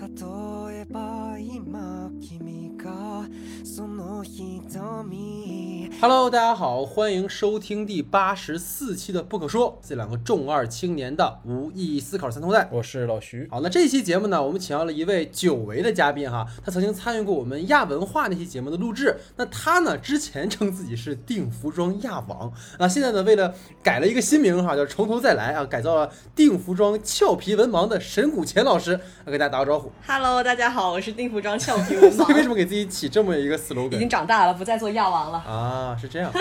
[0.00, 3.26] 例えば今君が
[3.64, 4.62] その瞳
[5.98, 12.68] Hello，大家好，欢迎收听第八十四期的《不可说》，这两个重二青年的无意义思考三头带。
[12.70, 19.16] 我是老徐，好，那这期节目呢，我们请到了一位久违的嘉宾哈，他曾经参与过我们亚文化那期节目的录制。
[19.36, 29.89] 那他呢，之前称自己是定服装亚王，啊，现在呢，为了改了一个新名哈，叫从头再来啊，改造了定服装俏皮文盲的沈谷乾老师，来给大家打个招呼。
[30.05, 35.37] Hello，大家好，我是定服装俏皮文 所以为什，么给自己起这么一个已 slogan 经长大了，不再做亚王了。
[35.39, 35.97] 啊？
[35.99, 36.31] 是这样。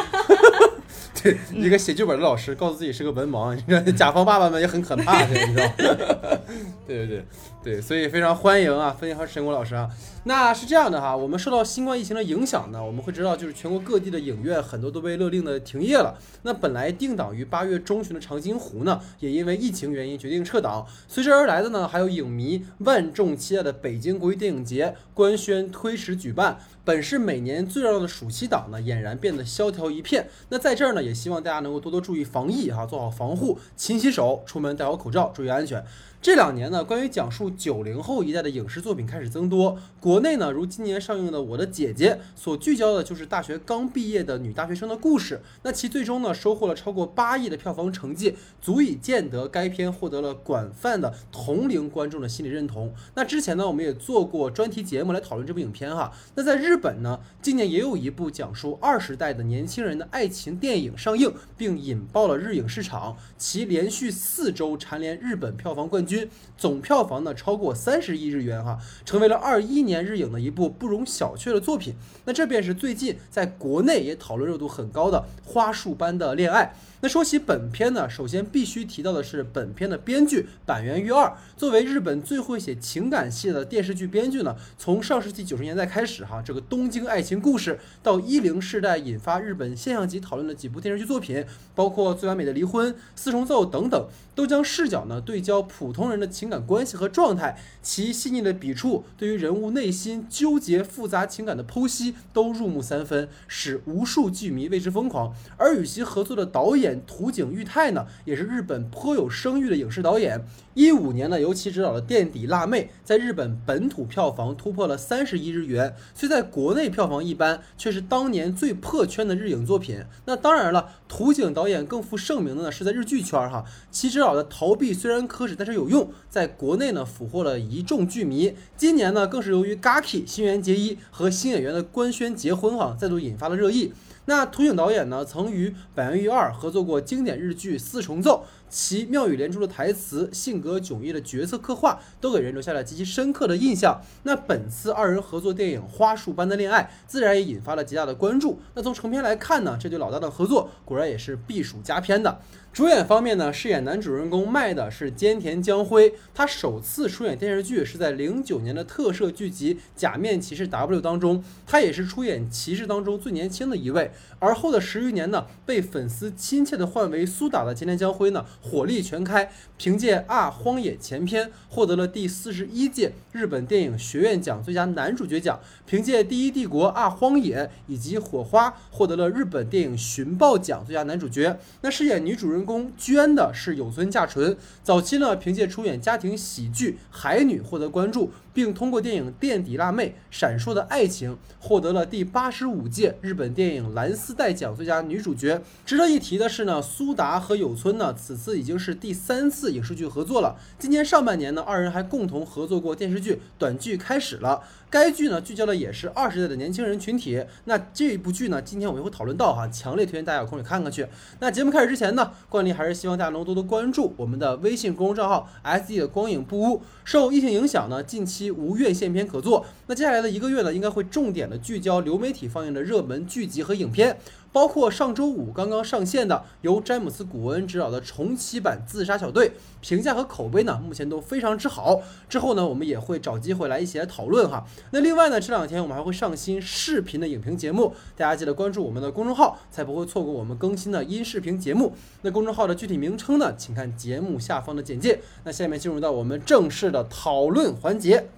[1.23, 5.73] 对，一个写剧本的老师告诉自己是个文盲，你知道，甲方爸爸们也很可怕，这你知道吗？
[6.87, 7.25] 对对对
[7.63, 9.87] 对，所以非常欢迎啊，非常沈国老师啊。
[10.25, 16.19] 那是这样的哈，我们受到新冠疫情的影响呢，我们会知道，就是全国各地的影院很多都被勒令的停业了。
[16.43, 20.87] 那本来定档于八月中旬的长津湖呢，也因为疫情原因决定撤档。
[21.07, 26.59] 随之而来的呢，还有影迷万众期待的北京国际电影节官宣推迟举办。
[26.83, 30.27] 本是每年最热闹的暑期档呢，俨然变得萧条一片。
[30.49, 35.85] 那在这儿呢，也希望大家能够多多注意防疫哈，做好防护，勤洗手，出门戴好口罩，注意安全。
[36.23, 39.79] 这两年呢，关于讲述九零后一代的影视作品开始增多。
[39.99, 45.41] 国内呢，如今年上映的《我的姐姐》，所聚焦的就是大学刚毕业的女大学生的故事。
[45.63, 52.93] 那其最终呢，收获了超过八亿的票房成绩，足以见得该片获得了广泛的同龄观众的心理认同。
[53.15, 56.13] 那之前呢，我们也做过专题节目来讨论这部影片哈。
[56.35, 66.10] 那在日本呢，今年也有一部讲述二十代的年轻人的爱情电影上映，并引爆了日影市场，其连续四周蝉联日本票房冠军。
[66.11, 71.95] 均总票房呢超过三十亿日元哈，成为了二一年日影的一部不容小觑的作品。
[72.25, 76.65] 那这便是最近在国内也讨论热度很高的《花束般的恋爱》。
[77.03, 81.33] 那说起本片呢，首先必须提到的是本片的编剧板垣裕二。
[81.57, 91.43] 作为日本最会写情感戏的电视剧编剧呢，从上世纪九十年代开始哈，这个东京爱情故事到一零世代引发日本现象级讨论的几部电视剧作品，
[91.75, 94.09] 包括《最完美的离婚》《四重奏》等等，
[94.41, 105.35] 都将视角呢对焦普通人的情感关系和状态，其细腻的笔触对于人物内心纠结复杂情感的剖析都入木三分，使无数剧迷为之疯狂。
[105.59, 110.43] 而与其合作的导演土井裕太呢，也是日本颇有声誉的影视导演。
[110.75, 120.05] 一五年呢，由其执导的《垫底辣妹》在日本本土票房突破了三十亿日元，虽在国内票房一般，却是当年最破圈的日影作品。
[120.27, 128.55] 那当然了，土井导演更负盛名的呢是在日剧圈哈，其执导的《逃避虽然可耻但是有用》在国内呢俘获了一众剧迷。
[128.77, 133.93] 今年呢，更是由于 Gaki 新垣结衣和新演员的官宣结婚哈，再度引发了热议。
[134.27, 144.01] 那土井导演呢，曾与板垣裕二合作过经典日剧《四重奏》，其妙语连珠的台词、性格迥异的角色刻画，都给人留下了极其深刻的印象。
[144.23, 148.61] 那本次二人合作电影《花束般的恋爱》，自然也引发了极大的关注。
[148.75, 152.41] 那从成片来看呢，这对老大的合作果然也是必属佳片的。
[152.73, 164.13] 主演方面呢，饰演男主人公麦的是菅田将晖，他首次出演电视剧是在零九年的特摄剧集《假面骑士 W》当中，他也是出演骑士当中最年轻的一位。
[164.39, 181.59] 而后的十余年呢，被粉丝亲切的唤为苏打的菅田将晖呢，火力全开，凭借《啊荒野》前篇获得了第四十一届日本电影学院奖最佳男主角奖，凭借《第一帝国啊荒野》以及《火花》获得了日本电影寻报奖最佳男主角。
[181.81, 195.63] 那饰演女主人公娟的是有村架纯，早期呢凭借出演家庭喜剧《海女》获得关注，并通过电影《垫底辣妹》《闪烁的爱情》获得了第八十五届日本电影蓝丝带奖最佳女主角。
[195.85, 200.57] 值得一提的是呢，苏达和有村呢此次已经是第三次影视剧合作了。
[200.79, 204.63] 今年上半年呢，二人还共同合作过电视剧短剧开始了。
[204.89, 207.45] 该剧呢聚焦的也是二十代的年轻人群体。
[207.67, 211.07] 那这部剧呢，今天我们会讨论到哈，强烈推荐大家有空去看看去。
[211.39, 216.83] 那节目开始之前呢，惯例还是希望大家能多多关注我们的微信公众账号 “S D 的光影不污”。
[217.05, 219.67] 受疫情影响呢，近期无院线片可做。
[219.89, 224.17] 那接下来的一个月呢，应该会重点的聚焦流媒体放映的热门剧集和影片。
[224.53, 229.49] 包括上周五刚刚上线的由詹姆斯·古恩执导的重启版《自杀小队》，
[229.81, 232.01] 评价和口碑呢目前都非常之好。
[232.29, 234.67] 之后呢，我们也会找机会来一起来讨论哈。
[234.91, 241.93] 那另外呢，这两天我们还会上新视频的影评节目，大家记得关注我们的公众号，才不会错过我们更新的音视频节目。
[242.23, 245.21] 那公众号的具体名称呢，请看节目下方的简介。
[245.45, 248.29] 那下面进入到我们正式的讨论环节。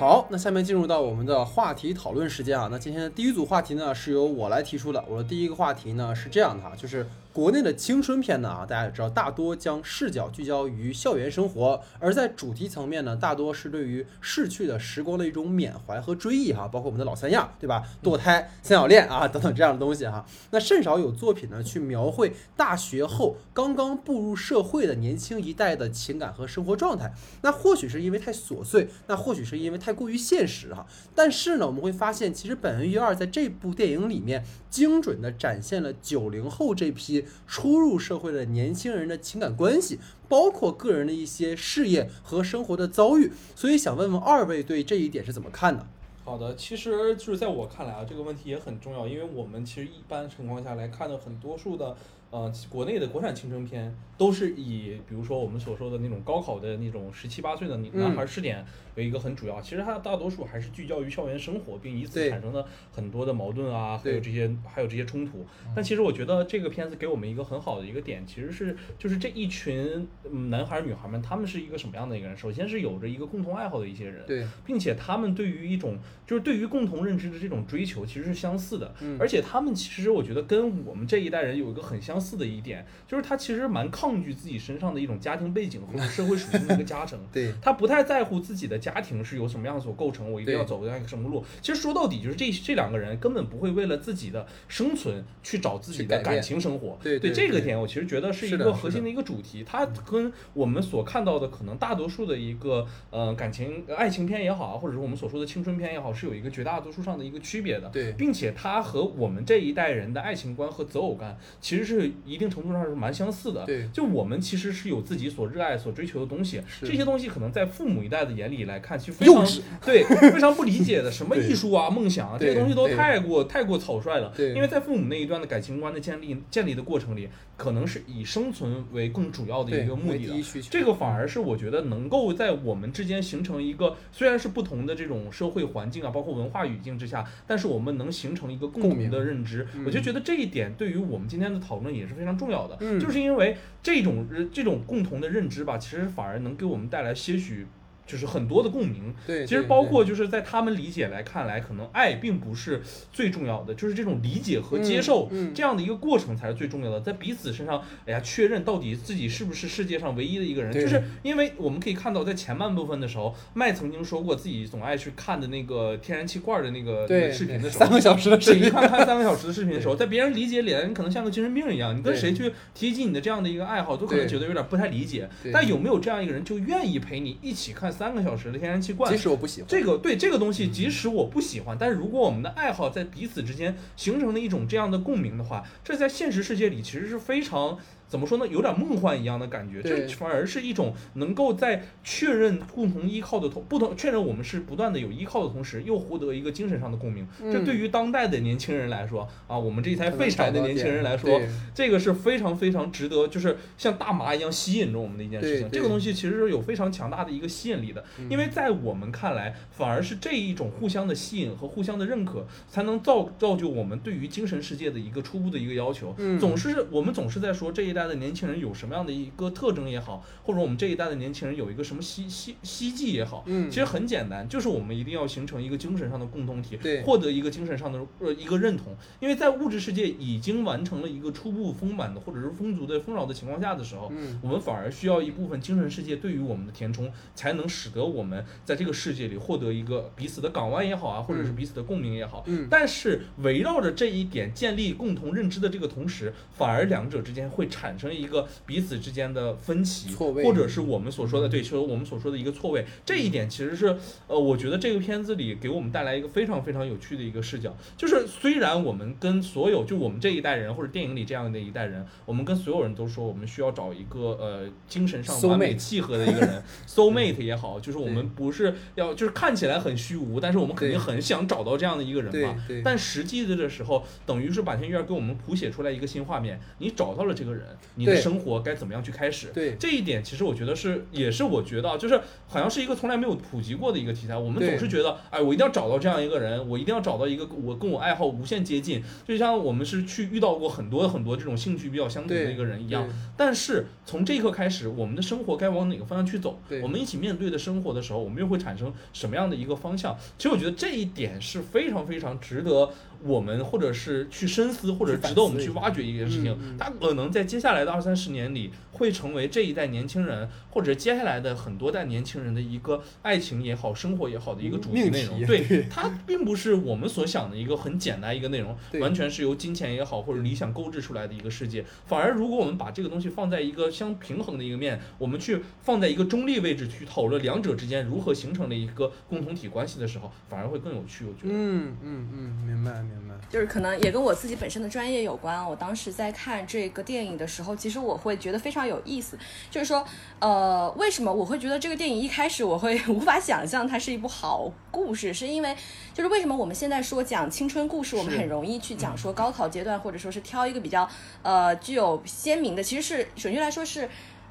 [0.00, 2.68] 好，那下面进入到我们的话题讨论时间啊。
[2.70, 5.04] 那今天的第一组话题呢，是由我来提出的。
[5.06, 17.84] 我的第一个话题呢是这样的哈，就是国内的青春片呢啊，大家也知道，大多将视角聚焦于校园生活，而在主题层面呢，大多是对于逝去的时光的一种缅怀和追忆哈，包括我们的老三样，对吧？
[18.02, 20.26] 堕胎、三角恋啊等等这样的东西哈。
[20.50, 27.12] 那甚少有作品呢去描绘大学后刚刚步入社会的年轻一代的情感和生活状态。
[27.42, 30.84] 那或许是因为太琐碎，那或许是因为太过于现实哈。
[31.14, 43.32] 但是呢，我们会发现，其实本恩一二在这部电影里面精准的展现了九零后这批初入社会的年轻人的情感关系，包括个人的一些事业和生活的遭遇。
[43.54, 45.86] 所以想问问二位对这一点是怎么看的？
[46.24, 51.96] 好的，其实就是在我看来啊，这个问题也很重要，因为我们其实一般情况下来看的很多数的。
[52.30, 59.60] 呃，国内的国产青春片都是以，比如说我们所说的那种高考的那种十七八岁的男孩试点为一个很主要。
[59.60, 65.44] 其实它大多数还是聚焦于校园生活，并以此产生了很多的矛盾啊，还有这些还有这些冲突。
[65.74, 70.06] 但其实我觉得这个片子给我们一个很好的一个点，其实是就是这一群
[70.50, 72.36] 男孩女孩们，他们是一个什么样的一个人？
[72.36, 75.98] 首先是有着一个共同爱好的一些人，对，并且他们对于一种
[76.28, 82.84] 就是对于共同认知的这种追求其实是相似的，而且他们其实我觉得跟我们这一代人有一个很相似的一点。
[83.08, 91.42] 就是他其实蛮抗拒自己身上的一种家庭背景和 社会属性的一个加成， 对他不太在乎自己的家庭是由什么样所构成，我一定要走这样一个什么路。
[91.62, 96.98] 其实说到底，就是这这两个人根本不会为了自己的生存去找自己的感情生活。
[97.02, 99.64] 对对，这个点我其实觉得是一个核心的一个主题。
[99.64, 107.88] 它跟我们所看到的可能大多数的一个呃感情爱情片也好啊，或者是我们所说的青春片也好，是有一个绝大多数上的一个区别的。
[107.88, 113.64] 对，并且它和我们这一代人的爱情观和择偶观其实是一定程度上是蛮相似的。
[113.64, 119.44] 对，就我们其实是有自己所热爱、所追求的东西，这些东西可能在父母一代的眼里来看，其实非常
[119.84, 124.32] 对，非常不理解的，什么艺术啊、梦想啊，这些东西都太过太过草率了。
[124.36, 127.28] 对，因为在父母那一段的感情观的建立建立的过程里，
[127.60, 130.62] 可能是以生存为更主要的一个目的的。
[130.70, 139.66] 这个反而是我觉得能够在我们之间形成一个，虽然是不同的这种社会环境啊，包括文化语境之下，但是我们能形成一个共同的认知。
[139.84, 143.56] 我就觉得这一点对于我们今天的讨论也是非常重要的，就是因为。
[143.82, 147.66] 这种这种共同的认知吧，其实反而能给我们带来些许。
[148.10, 187.78] 就是很多的共鸣，对，其实包括就是在他们理解来看来，可能爱并不是最重要的，就是这种理解和接受这样的一个过程才是最重要的，在彼此身上，哎呀，确认到底自己是不是世界上唯一的一个人，就是因为我们可以看到，在前半部分的时候，麦曾经说过自己总爱去看的那个天然气罐的那个视频的时候，三个小时的视频，看看三个小时的视频的时候，在别人理解里，你可能像个精神病一样，你跟谁去提及你的这样的一个爱好，都可能觉得有点不太理解，但有没有这样一个人，就愿意陪你一起看三个小时的天然气罐，即使我不喜欢这个，对这个东西，即使我不喜欢，但是如果我们的爱好在彼此之间形成了一种这样的共鸣的话，这在现实世界里其实是非常。
[188.10, 188.46] 怎么说呢？
[188.48, 197.24] 有点梦幻一样的感觉，这反而是一种能够在确认共同依靠的同不同确认我们是不断的有依靠的同时，又获得一个精神上的共鸣。
[197.52, 201.40] 这对于当代的年轻人来说啊，我们这一代废柴的年轻人来说，
[201.72, 205.70] 这个是非常非常值得，就是像大麻一样吸引着我们的一件事情。
[205.70, 216.12] 这个东西其实是有非常强大的一个吸引力的，因为在我们看来，反而是这一种互相的吸引和互相的认可，才能造造就我们对于精神世界的一个初步的一个要求。
[216.40, 217.99] 总是我们总是在说这一代。
[218.00, 228.96] 代的年轻人有什么样的一个特征也好，或者我们这一代的年轻人有一个什么希希希冀也好，嗯，其实很简单，就是我们一定要形成一个精神上的共同体，对，获得一个精神上的呃一个认同。
[229.20, 248.46] 因为在物质世界已经完成了一个初步丰满的或者是丰足的丰饶的情况下的时候，嗯，我们反而需要一部分精神世界对于我们的填充，才能使得我们在这个世界里获得一个彼此的港湾也好啊，或者是彼此的共鸣也好，嗯，但是围绕着这一点建立共同认知的这个同时，反而两者之间会产生一个。
[248.66, 272.56] 彼此之间的分歧，或者是我们所说的对，就是我们所说的一个错位，这一点其实是，呃，我觉得这个片子里给我们带来一个非常非常有趣的一个视角，就是虽然我们跟所有就我们这一代人或者电影里这样的一代人，我们跟所有人都说我们需要找一个呃精神上完美契合的一个人， soul mate 也好，就是我们不是要就是看起来很虚无，但是我们肯定很想找到这样的一个人嘛。
[272.84, 277.66] 但实际的时候，等于是坂田裕二给我们谱写出来一个新画面，你找到了这个人，
[277.96, 278.60] 你的生活。
[278.60, 279.48] 该怎么样去开始？
[279.54, 284.36] 对这一点，其实我觉得是，也是我觉得，就是好像是一个从来没有普及过的一个题材。
[284.36, 293.08] 我们总是觉得，哎，我一定要找到这样一个人，我一定要找到一个我跟我爱好无限接近，就像我们是去遇到过很多很多这种兴趣比较相同的一个人一样。
[293.36, 296.60] 但是从这一刻开始，我们的生活该往哪个方向去走？
[296.82, 300.16] 我们一起面对的生活的时候，我们又会产生什么样的一个方向？
[300.36, 302.90] 其实我觉得这一点是非常非常值得。
[303.22, 306.56] 我们或者是去深思，或者值得我们去挖掘一件事情。
[306.78, 315.40] 它可能在接下来的二三十年里，会成为这一代年轻人或者接下来的很多代年轻人的一个爱情也好、生活也好的一个主题内容。
[315.46, 321.84] 对，它并不是我们所想的一个很简单一个内容，完全是由金钱也好或者理想构筑出来的一个世界。
[322.06, 331.24] 反而如果我们把这个东西放在一个相平衡的一个面，我们去放在一个中立位置去讨论两者之间如何形成的一个共同体关系的时候，反而会更有趣。
[331.24, 331.54] 我觉得。
[331.54, 333.34] 嗯嗯嗯，明白明白。
[333.48, 335.68] 就是可能也跟我自己本身的专业有关。
[335.68, 339.36] 我当时在看这个电影的时候，其实我会觉得非常有意思。
[339.70, 340.04] 就是说，
[340.38, 345.34] 呃，为什么我会觉得这个电影一开始我会 无法想象它是一部好故事？
[345.34, 345.76] 是因为
[346.14, 351.08] 就是为什么我们现在说讲青春故事，我们很容易去讲说高考阶段，或者说是挑一个比较
[351.42, 354.08] 呃具有鲜明的，其实是准确来说是。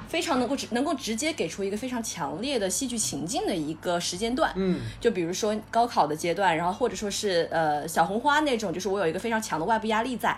[0.09, 10.35] 非常能够直能够直接给出一个非常强烈的戏剧情境的一个时间段，嗯，就比如说高考的阶段，然后或者说是呃小红花那种，就是我有一个非常强的外部压力在，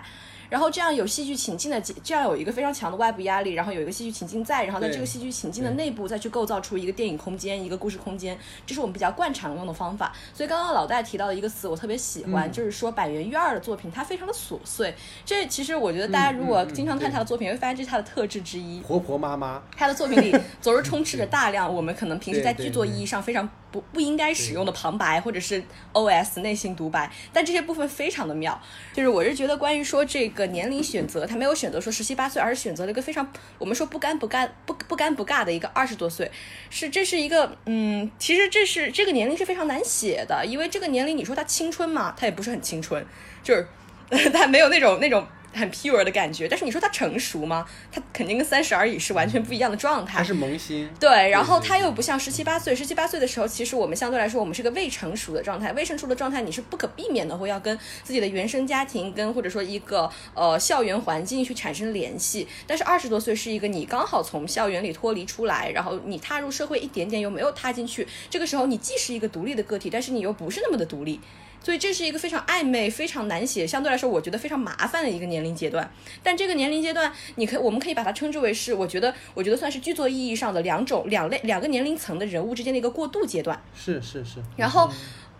[0.52, 10.12] 然后这样有戏剧情境的，这样有一个非常强的外部压力，然后有一个戏剧情境在，然后在这个戏剧情境的内部再去构造出一个电影空间，一个故事空间，这是我们比较惯常用的方法。
[10.34, 14.94] 所以刚刚老戴提到的一个词，我特别喜欢，嗯就是说板垣裕二的作品，它非常的琐碎。
[15.24, 18.80] 这其实我觉得大家如果经常看他的作品，会发现这是他的特质之一。
[18.80, 28.60] 婆婆妈妈，他的作品里总是充斥着大量我们可能平时在剧作意义上非常不不应该使用的旁白或者是 OS 内心独白，但这些部分非常的妙。
[28.92, 33.26] 就是我是觉得关于说这个年龄选择，他没有选择说十七八岁，而是选择了一个非常
[33.58, 36.30] 我们说不尴不尬不不尴不尬的一个二十多岁，
[36.70, 43.04] 是这是一个嗯，其实这是这个年龄是非常难写的，因为这个年龄你说他青春嘛，他也不是很青春，
[43.42, 43.66] 就是
[44.32, 45.26] 他没有那种那种。
[45.52, 47.66] 很 pure 的感觉，但是你说他成熟吗？
[47.90, 50.18] 他肯定跟三十而已是完全不一样的状态。
[50.18, 55.72] 他是萌新，对，然后他又不像十七八岁，十七八岁的时候，其实我们相对来说，我们是个未成熟的状态。
[55.72, 62.48] 未成熟的状态，你是不可避免的会要跟自己的原生家庭，跟或者说一个呃校园环境去产生联系。
[62.66, 71.20] 但是二十多岁是一个你刚好从校园里脱离出来，然后你踏入社会一点点又没有踏进去，这个时候你既是一个独立的个体，但是你又不是那么的独立。
[71.62, 75.88] 所以这是一个非常暧昧、非常难写，相对来说我觉得非常麻烦的一个年龄阶段。
[76.22, 83.60] 但这个年龄阶段，你可以我们可以把它称之为是，我觉得我觉得算是剧作意义上的两种两类两个年龄层的人物之间的一个过渡阶段。
[83.74, 84.90] 是是是，然后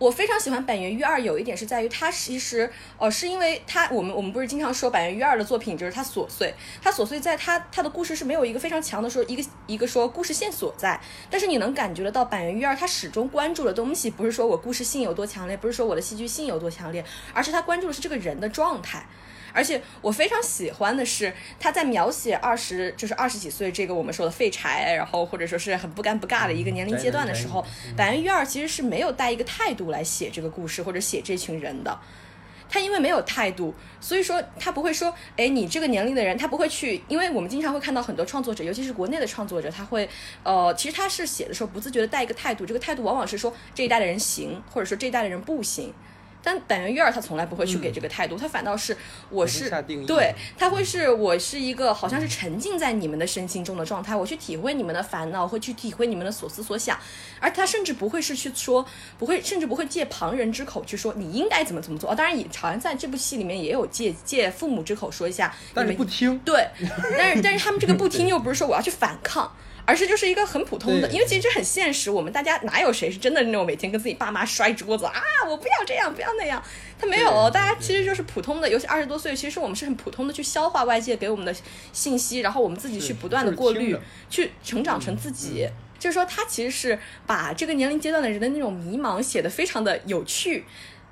[0.03, 19.05] 我非常喜欢板垣育二，有一点是在于他其实呃是因为他我们我们不是经常说板垣育二的作品就是他琐碎，他琐碎在他他的故事是没有一个非常强的说一个一个说故事线索在，但是你能感觉得到板垣育二他始终关注的东西不是说我故事性有多强烈，不是说我的戏剧性有多强烈，而是他关注的是这个人的状态。
[19.53, 27.63] 而且我非常喜欢的是，他在描写二十就是二十几岁这个我们说的废柴，然后或者说是很不尴不尬的一个年龄阶段的时候，
[27.95, 31.99] 板垣裕二其实是没有带一个态度来写这个故事或者写这群人的。
[32.69, 40.09] 他因为没有态度，所以说他不会说，哎，你这个年龄的人，他不会去，因为我们经常会看到很多创作者，尤其是国内的创作者，他会，
[40.41, 45.93] 呃，其实他是写的时候不自觉的带一个态度，这个态度往往是说这一代的人行，或者说这一代的人不行。
[46.43, 48.95] 但板垣裕二他从来不会去给这个态度，他反倒是
[49.29, 49.71] 我是
[50.05, 56.99] 对，他会是我是一个好像是沉浸在你们的身心中的状态，我去体会你们的烦恼，会去体会你们的所思所想，
[57.39, 58.85] 而他甚至不会是去说，
[59.17, 62.11] 不会甚至不会借旁人之口去说你应该怎么怎么做。
[62.11, 66.67] 哦，当然也好像在这部戏里面也有借借父母之口说一下，但是你们不听，对，
[67.17, 69.49] 但是但是他们这个不听又不是说我要去反抗。
[69.85, 76.63] 而是就是一个很普通的，因为其实这很现实，我们大家哪有谁是真的那种每天跟自己爸妈摔桌子啊，我不要这样，不要那样，
[76.97, 81.53] 他没有，大家其实就是普通的，尤其二十多岁，其实我们是很普通的去消化外界给我们的
[81.91, 83.97] 信息，然后我们自己去不断的过滤
[84.29, 85.67] 去成长成自己。
[85.99, 90.65] 就是说，他其实是把这个年龄阶段的人的那种迷茫写得非常的有趣。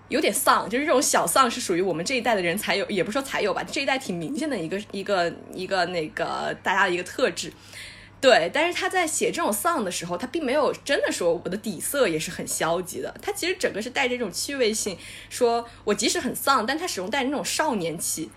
[0.10, 7.50] 有点丧，就是这种小丧是属于我们这一代的人才有，也不说才有吧，这一代挺明显的一个一个一个那个大家的一个特质。
[8.22, 14.96] 对，但是他在写这种丧的时候，他并没有真的说我的底色也是很消极的，他其实整个是带着这种趣味性，
[15.30, 18.30] 说我即使很丧，但他始终带着那种少年气。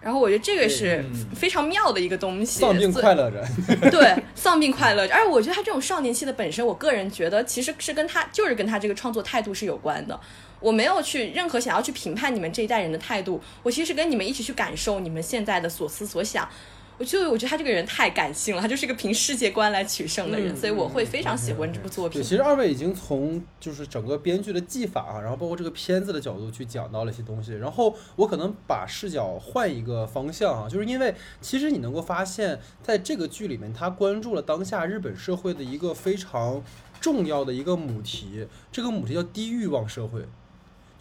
[0.00, 3.46] 然后我觉得这个是非常妙的一个东西， 丧病快乐着，
[3.88, 5.02] 对，丧病快乐。
[5.02, 10.18] 而且我觉得他这种少年气的本身，我个人觉得其实是跟他就是跟他这个创作态度是有关的。
[10.58, 16.48] 我没有去任何想要去评判你们这一代人的态度，我其实跟你们一起去感受你们现在的所思所想。
[17.02, 22.24] 我就我觉得他这个人太感性了，他就是一个凭世界观来取胜的人，嗯所以我会非常喜欢这部作品对，。
[22.24, 27.54] 其实二位已经从就是整个编剧的技法啊，然后包括这个片子的角度去讲到了一些东西。
[27.54, 36.62] 然后我可能把视角换一个方向啊，就是因为其实你能够发现，在这个剧里面，他关注了当下日本社会的一个非常
[37.00, 40.24] 重要的一个母题，这个母题叫低欲望社会。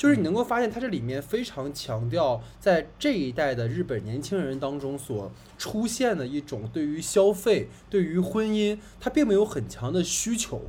[0.02, 10.60] 就是你能够发现它这里面非常强调在这一代的日本年轻人当中所出现的一种对于消费、对于婚姻，它并没有很强的需求。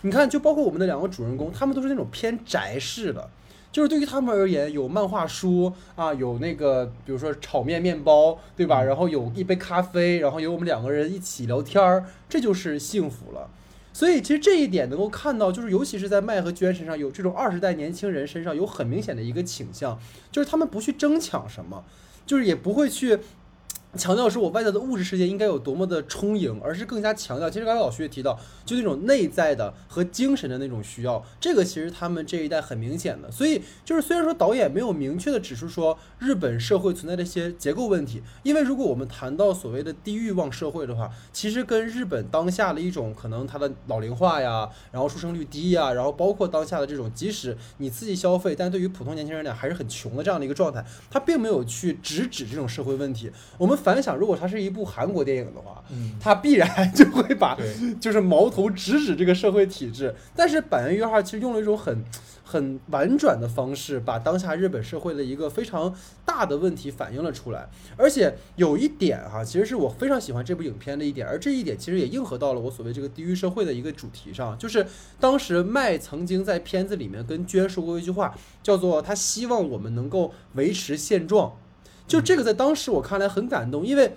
[0.00, 3.28] 你看，就包括我们的两个主人公，他们都是那种偏宅式的。
[3.70, 8.82] 就是对于他们而言，有漫画书啊，有那个比如说炒面面包，对吧？
[8.82, 13.50] 然后有一杯咖啡，然后有我们两个人一起聊天儿，这就是幸福了。
[13.92, 19.98] 所以其实这一点能够看到，就是尤其是在麦和娟身上有这种二十代年轻人身上有很明显的一个倾向，
[20.30, 21.84] 就是他们不去争抢什么，
[22.24, 23.18] 就是也不会去。
[23.96, 33.28] 强调说我外在的物质世界应该有多么的充盈，而是更加强调，其实刚才老徐也提到，就那种内在的和精神的那种需要，这个其实他们这一代很明显的。
[33.32, 53.28] 所以就是虽然说导演没有明确的指出说日本社会存在的一些结构问题，因为如果我们谈到所谓的低欲望社会的话，其实跟日本当下的一种可能它的老龄化呀，然后出生率低呀，然后包括当下的这种即使你刺激消费，但对于普通年轻人来讲还是很穷的这样的一个状态，他并没有去直指这种社会问题。
[53.58, 53.79] 我们。
[53.80, 57.58] 反想，如果它是一部韩国电影的话，嗯，它必然就会把
[58.00, 60.14] 就是矛头直指这个社会体制。
[60.36, 62.04] 但是板垣约二其实用了一种很
[62.44, 65.94] 很婉转的方式，把当下日本社会的一个非常
[66.24, 67.68] 大的问题反映了出来。
[67.96, 74.86] 而且有一点哈，其实是我非常喜欢这部影片的一点，而这一点其实也应和到了我所谓这个地狱社会的一个主题上，就是
[75.18, 81.56] 当时麦曾经在片子里面跟娟说过一句话，叫做他希望我们能够维持现状。
[82.10, 84.16] 就这个在当时我看来很感动，因为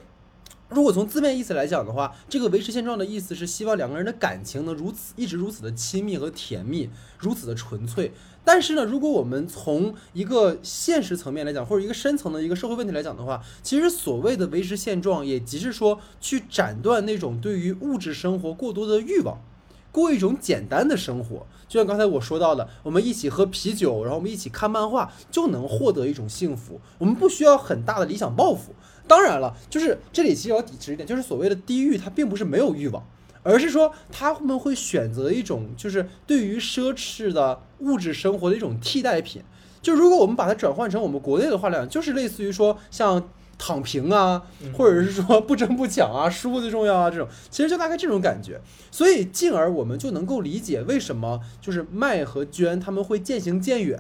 [0.68, 8.12] 如果从字面意思来讲的话，这个维持现状的意思是希望两个人的感情能如此一直如此的亲密和甜蜜，如此的纯粹。
[8.44, 19.40] 但是呢，如果我们从一个现实层面来讲，或者一个深层的一个社会问题来讲的话，其实所谓的维持现状，也即是说去斩断那种对于物质生活过多的欲望。
[19.94, 26.82] 过一种简单的生活，就像刚才我说到的，我们一起喝啤酒，然后我们一起看漫画，就能获得一种幸福。
[26.98, 28.74] 我们不需要很大的理想抱负。
[29.08, 33.06] 当然了，就是这里其实要抵制一点，就是所谓的低欲，它并不是没有欲望，
[33.44, 39.44] 而是说他们会选择一种就是对于奢侈的物质生活的一种替代品。
[39.84, 43.30] 就如果我们把它转换成我们国内的话来讲，就是类似于说像。
[43.58, 44.42] 躺平啊，
[44.74, 47.28] 或者是说不争不抢啊， 输最重要啊，这种。
[47.50, 48.60] 其实就大概这种感觉，
[48.92, 54.00] 所以进而我们就能够理解为什么就是麦和娟他们会渐行渐远，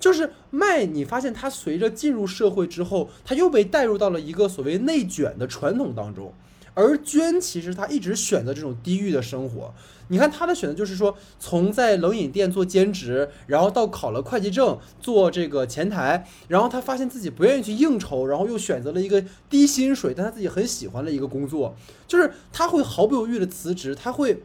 [0.00, 6.32] 就是麦，你发现他随着进入社会之后，他又被带入到了一个所谓内卷的传统当中，
[6.74, 9.72] 而娟其实他一直选择这种低欲的生活。
[10.08, 21.74] 你看他的选择就是说，从在冷饮店做兼职，然后到考了会计证做这个前台，然后他发现自己不愿意去应酬，然后又选择了一个低薪水但他自己很喜欢的一个工作，
[22.06, 24.42] 就是他会毫不犹豫的辞职，他会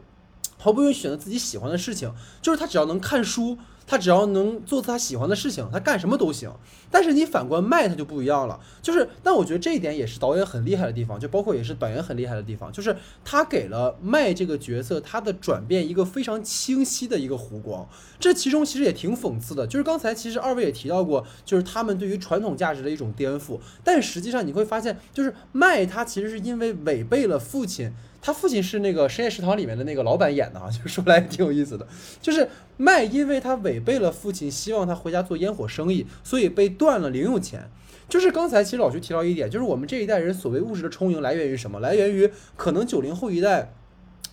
[0.58, 3.58] 毫不犹豫选择自己喜欢的事情，就是他只要能看书。
[3.86, 6.50] 他只要能做他喜欢的事情，他干什么都行。
[6.90, 8.60] 但是你反观麦，他就不一样了。
[8.82, 17.88] 就是，但我觉得这一点也是导演很厉害的地方，就包括也是导演很厉害的地方，就是他给了麦这个角色他的转变一个非常清晰的一个弧光。
[18.20, 23.58] 这其中其实也挺讽刺的，就是刚才其实二位也提到过，就是他们对于传统价值的一种颠覆。
[23.82, 27.92] 但实际上你会发现，就是麦他其实是因为违背了父亲。
[28.22, 31.86] 他父亲是那个深夜食堂里面的那个老板演的啊， 就说来也挺有意思的。
[32.20, 37.68] 就是麦，因为他违背了父亲希望他回家做烟火生意，所以被断了零用钱。
[38.08, 41.80] 就是刚才其实老徐提到一点，就是我们这一代人所谓物质的充盈来源于什么？
[41.80, 43.74] 来源于可能九零后一代。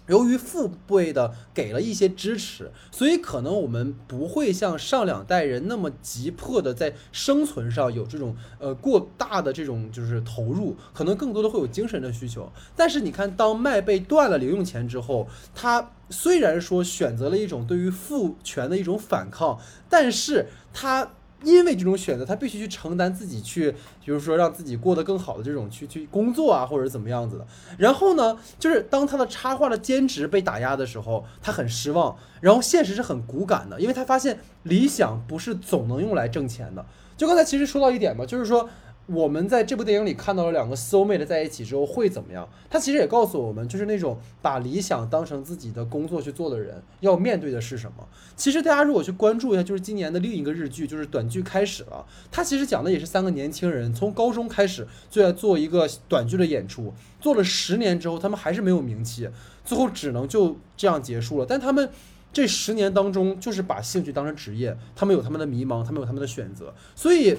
[0.10, 12.52] 由于父辈的给了一些支持，所以可能我们不会像上两代人那么急迫的在生存上有这种呃过大的这种就是投入，可能更多的会有精神的需求。
[12.76, 21.12] 但是你看，当麦被断了零用钱之后，他虽然说选择了一种对于父权的一种反抗，但是他。
[21.44, 23.72] 因为这种选择，他必须去承担自己去，
[24.04, 27.48] 比如说让自己过得更好的这种去去工作啊，或者怎么样子的。
[27.78, 32.16] 然后呢，就是当他的插画的兼职被打压的时候，他很失望。
[32.42, 36.86] 然后现实是很骨感的，因为他发现理想不是总能用来挣钱的。
[37.18, 38.70] 就刚才其实说到一点嘛，就是说。
[39.12, 42.48] 我们在这部电影里看到了两个 soul mate 在一起之后会怎么样？
[42.70, 48.08] 他其实也告诉我们，就是那种把理想当成自己的工作去做的人，要面对的是什么？
[48.36, 52.06] 其实大家如果去关注一下，就是今年的另一个日剧，就是短剧开始了。
[52.30, 59.28] 它其实讲的也是三个年轻人从高中开始就在做一个短剧的演出，做了十年之后，他们还是没有名气，
[59.66, 61.46] 最后只能就这样结束了。
[61.50, 61.90] 但他们
[62.32, 67.36] 这十年当中，就是把兴趣当成职业，他们有他们的迷茫，他们有他们的选择，所以。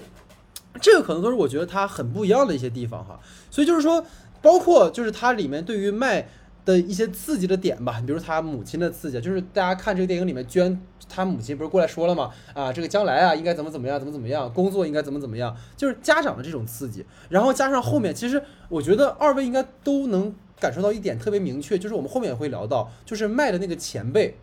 [0.81, 3.19] 这个可能都是我觉得它很不一样的一些地方哈，
[3.51, 4.05] 所以就是说，
[4.43, 6.29] 包括就是它里面对于麦
[6.65, 12.31] 的一些刺激的点吧，比如他母亲的刺激，就是大家看这个电影里面，娟他母亲不是过来说了吗？
[12.53, 24.37] 啊，这个将来啊应该怎么怎么样，怎么怎么样，工作应该怎么怎么样，就是家长的这种刺激，然后加上后面，其实我觉得二位应该都能感受到一点特别明确，就是我们后面也会聊到，就是麦的那个前辈，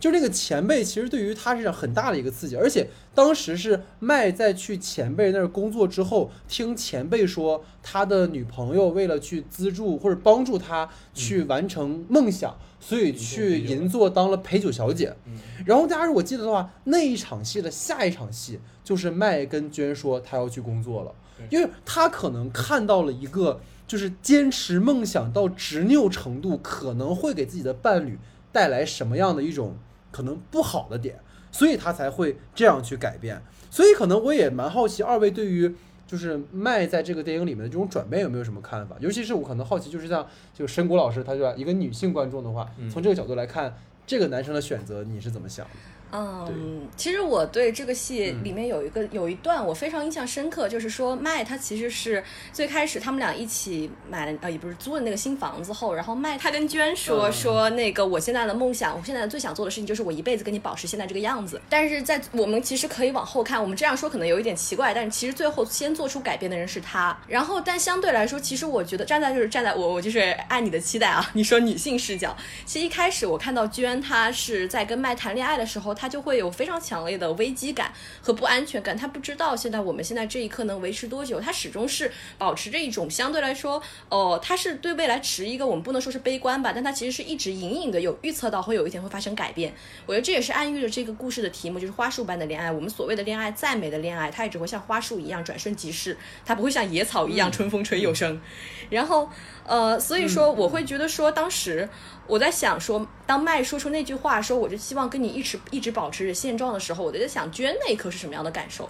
[0.00, 15.14] 就是那个前辈，其实对于他是很大的一个刺激，而且当时是麦在去前辈那儿工作之后，听前辈说他的女朋友为了去资助或者帮助他去完成梦想，所以去银座当了陪酒小姐。
[15.26, 15.38] 嗯。
[15.64, 21.14] 然后大家如果记得的话，那一场戏的下一场戏就是麦跟娟说他要去工作了，
[21.50, 28.18] 因为他可能看到了一个就是坚持梦想到执拗程度可能会给自己的伴侣
[28.50, 29.76] 带来什么样的一种
[30.10, 33.42] 可能不好的点，所以他才会这样去改变。
[33.70, 35.74] 所以可能我也蛮好奇二位对于。
[36.04, 38.94] 就是麦在这个电影里面的这种转变有没有什么看法？
[39.00, 43.74] 尤其是我可能好奇，就是像就申谷老师，他就一个女性观众的话，嗯从这个角度来看，
[44.06, 45.72] 这个男生的选择你是怎么想的？
[46.12, 52.22] 嗯，其实我对这个戏嗯里面有一个、有一段我非常印象深刻，就是说麦他其实是
[52.52, 61.60] 最开始他们俩一起买了呃也不是租了那个新房子后，然后麦他跟娟说、嗯说那个我现在的梦想，我现在最想做的事情就是我一辈子跟你保持现在这个样子。
[61.68, 67.18] 但是在我们其实可以往后看，我们这样说可能有一点奇怪，但是其实最后先做出改变的人是他。
[67.26, 78.96] 然后但相对来说，其实我觉得站在就是站在我我就是按你的期待啊，你说女性视角，其实一开始我看到娟她是在跟麦谈恋爱的时候，她就会有非常强烈的危机感和不安全感。
[78.96, 89.72] 他不知道现在我们现在这一刻能维持多久，他始终是保持着一种相对来说，哦、他是对未来持一个我们不能说是悲观吧，但他其实是一直隐隐的有预测到会有一天会发生改变。
[90.04, 92.72] 我觉得这也是暗喻着这个故事的题目，就是花束般的恋爱。
[92.72, 98.40] 我们所谓的恋爱，再美的恋爱，它也只会像花束一样转瞬即逝，它不会像野草一样春风吹又生。
[98.90, 99.30] 然后，
[99.64, 101.88] 呃，所以说我会觉得说，当时
[102.26, 108.88] 我在想说，当麦说出那句话说，我就希望跟你一直一直保持着现状的时候，我就在想娟那一刻是什么样的感受。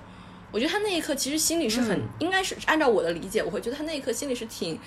[0.50, 4.78] 我觉得他那一刻其实心里是很，应该是按照我的理解，我会觉得他那一刻心里是挺。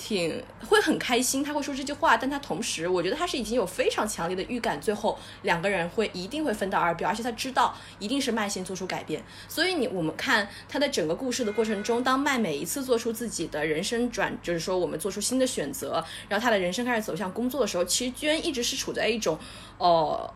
[0.00, 9.20] 挺会很开心，他会说这句话，但他同时，我觉得他是已经有非常强烈的预感，最后两个人会一定会分道而别，而且他知道一定是麦先做出改变。
[9.48, 19.36] 所以你我们看他在整个故事的过程中，当麦每一次做出自己的人生转，就是说我们做出新的选择，然后他的人生开始走向工作的时候，其实娟一直是处在一种，
[19.78, 20.32] 呃。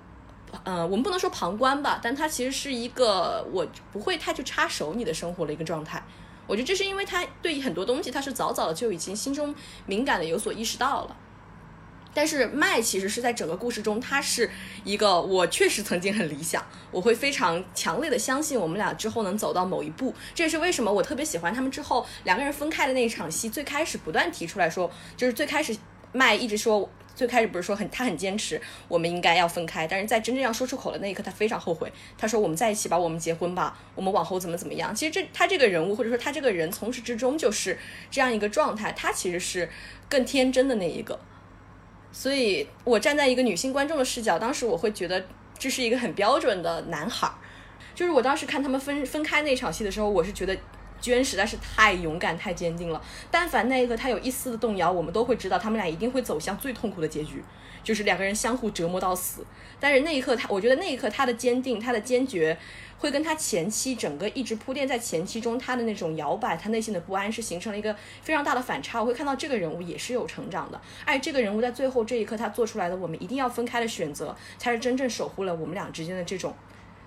[0.64, 6.02] 呃，我们不能说旁观吧，但他其实是一个我不会太去插手你的生活的一个状态。
[6.46, 9.54] 我觉得这是因为他对很多东西他是早早的就已经心中
[9.86, 11.16] 敏感的有所意识到了。
[12.14, 14.50] 但是麦其实是在整个故事中，他是
[14.84, 20.14] 一个我确实曾经很理想，我会非常强烈的相信我们俩之后能走到某一步。
[20.34, 25.74] 这也是为什么我特别喜欢他们之后两个人分开的那一场戏，最开始不断提出来说，就是最开始
[26.12, 26.90] 麦一直说。
[27.14, 31.92] 最开始不是说很他很坚持我们应该要分开，但是在真正要说出口的那一刻，他非常后悔。
[32.16, 37.79] 他说：“我们在一起吧，我们结婚吧，我们往后怎么怎么样。”其实这他这个人物或者说他这个人从始至终就是
[38.11, 39.68] 这样一个状态，他其实是
[40.09, 41.18] 更天真的那一个。
[42.11, 45.25] 所以我站在一个女性观众的视角，当时我会觉得
[45.59, 47.35] 这是一个很标准的男孩儿。
[47.94, 50.57] 就是我当时看他们分分开那场戏的时候，我是觉得
[51.02, 53.02] 娟实在是太勇敢、太坚定了。
[53.30, 57.44] 但凡那一刻他有一丝的动摇，我们都会知道他们俩一定会走向最痛苦的结局，
[57.84, 59.44] 就是两个人相互折磨到死。
[59.78, 62.56] 但是那一刻他，我觉得那一刻他的坚定、他的坚决，
[62.98, 69.00] 会跟他前期整个一直铺垫在前期中他的那种摇摆，他内心的不安是形成了一个非常大的反差。
[69.00, 76.54] 我会看到这个人物也是有成长的，而这个人物在最后这一刻他做出来的我们一定要分开的选择，才是真正守护了我们俩之间的这种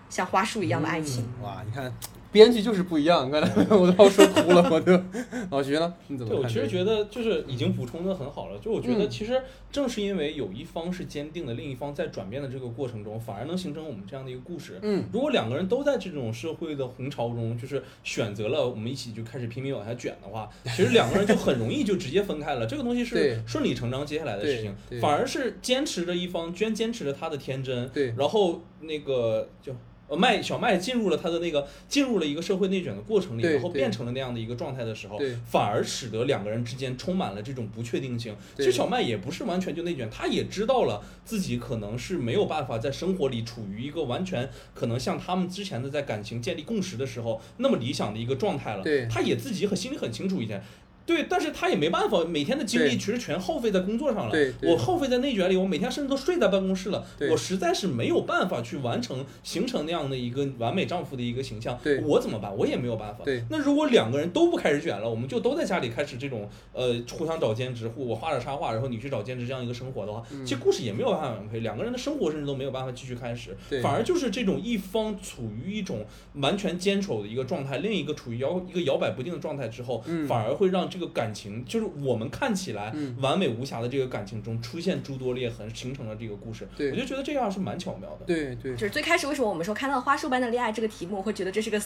[0.09, 1.25] 像花束一样的爱情。
[1.41, 1.89] 哇，你看
[2.35, 4.91] 编剧就是不一样，刚才我都要说哭了，我就
[5.49, 5.93] 老徐呢？
[6.07, 8.59] 你怎么对，我其实觉得就是已经补充的很好了。
[8.59, 14.77] 就我觉得嗯其实正是因为有一方是坚定的，另一方在转变的这个过程中，反而能形成我们这样的一个故事。
[14.81, 22.65] 嗯，如果两个人都在这种社会的洪潮中，就是选择了我们一起就开始拼命往下卷的话，其实两个人就很容易就直接分开了。
[22.65, 29.73] 这个东西是顺理成章接下来的事情反而是坚持着一方坚坚持着他的天真，对然后那个就。
[30.07, 38.35] 呃，麦小麦进入了他的那个进入了一个社会内卷的过程里，然后变成了那样的一个状态的时候，反而使得两个人之间充满了这种不确定性。
[38.55, 48.83] 其实小麦也不是完全就内卷，他也知道了自己可能是没有办法在生活里处于一个完全可能像他们之前的在感情建立共识的时候那么理想的一个状态了。
[48.83, 50.61] 对他也自己很心里很清楚一点。
[51.05, 54.31] 对，但是他也没办法，每天的精力其实全耗费在工作上了。
[54.31, 61.77] 对对我耗费在内卷里，我每天甚至都睡在办公室了，对我实在是没有办法去完成形成那样的一个完美丈夫的一个形象。
[61.83, 62.55] 对我怎么办？
[62.55, 63.23] 我也没有办法。
[63.23, 86.65] 对那如果两个人都不开始卷了，我们就都在家里开始这种呃互相找兼职，互我画着插画，然后你去找兼职这样一个生活的话，嗯其实故事也没有办法完配，两个人的生活甚至都没有办法继续开始，对反而就是这种一方处于一种完全坚守的一个状态，另一个处于摇一个摇摆不定的状态之后，嗯反而会让这个感情，就是我们看起来嗯完美无瑕的这个感情中出现诸多裂痕，形成了这个故事。
[86.77, 88.25] 对我就觉得这样是蛮巧妙的。
[88.25, 91.81] 对对就是最开始为什么我们说看到《花束般的恋爱》这个题目，会觉得这是个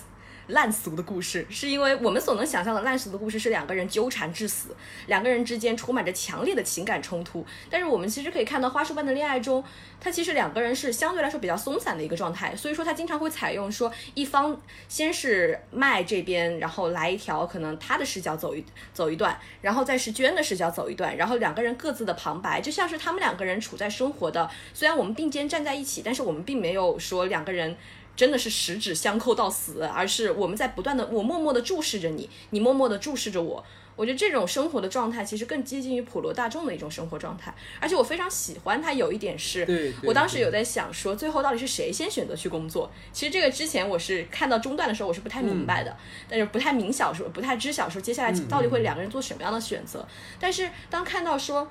[0.50, 4.76] 烂俗的故事，是因为我们所能想象的烂俗的故事是两个人纠缠致死，
[5.08, 7.46] 两个人之间充满着强烈的情感冲突。
[7.70, 9.64] 但是我们其实可以看到，《花束般的恋爱》中，
[10.00, 27.78] 他其实两个人是相对来说比较松散的一个状态，所以说他经常会采用说一方先是麦这边，然后来一条可能他的视角走一走一段，然后再是娟的视角走一段，然后两个人各自的旁白，就像是他们两个人处在生活的，虽然我们并肩站在一起，但是我们并没有说两个人。
[28.20, 33.64] 真的是十指相扣到死，而是我们在不断的，我默默的注视着你，你默默的注视着我。
[33.96, 38.92] 我觉得这种生活的状态其实更接近于普罗大众的一种生活状态，而且我非常喜欢它。
[38.92, 42.92] 有一点是，我当时有在想说，最后到底是谁先选择去工作？
[43.14, 45.96] 其实这个之前我是看到中段的时候，我是不太明白的，
[46.28, 50.06] 但是不太明晓说，不太知晓说接下来到底会两个人做什么样的选择。
[50.38, 51.66] 但是当看到说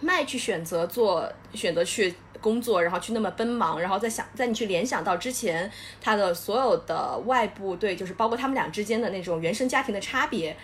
[0.00, 2.12] 麦去选择做选择去
[2.44, 10.54] 工作，然后去那么奔忙，然后再想在你去联想到之前他的所有的外部对，就是包括他们俩之间的那种原生家庭的差别。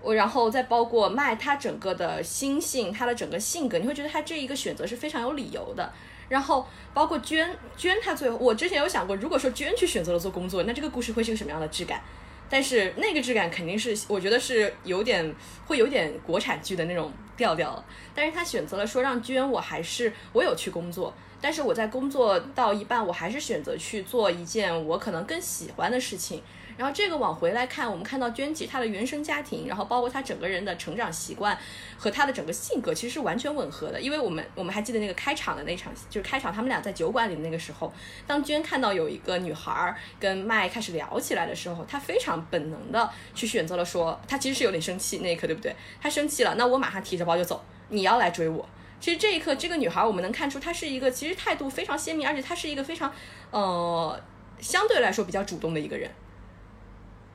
[0.00, 5.92] 我然后再包括麦他整个的心性，他的整个性格，你会觉得他这一个选择是非常有理由的。
[6.30, 12.00] 然后包括娟娟，她最后我之前有想过，如果说娟去选择了做工作，那这个故事会是个什么样的质感？
[12.48, 15.34] 但是那个质感肯定是，我觉得是有点
[15.66, 17.82] 会有点国产剧的那种掉掉了。
[18.14, 26.42] 但是他选择了说让娟，我还是我有去工作，但是我在工作到一半，我还是选择去做一件我可能更喜欢的事情。
[26.80, 31.54] 然后这个往回来看，我们看到娟姐她的原生家庭，然后包括她整个人的成长习惯
[31.98, 34.00] 和她的整个性格，其实是完全吻合的。
[34.00, 37.92] 因为我们我们还记得那个开场的那场，就是开场他们俩在酒馆里的那个时候，
[38.26, 45.76] 当娟看到有一个女孩跟麦开始聊起来的时候，她非常本能的去选择了说，她其实是有点生气那一刻，对不对？
[46.00, 48.66] 她生气了，那我马上提着包就走，你要来追我。
[48.98, 53.12] 其实这一刻，这个女孩我们能看出她是一个其实态度非常鲜明，而且她是一个非常
[53.50, 54.18] 呃
[54.60, 56.10] 相对来说比较主动的一个人。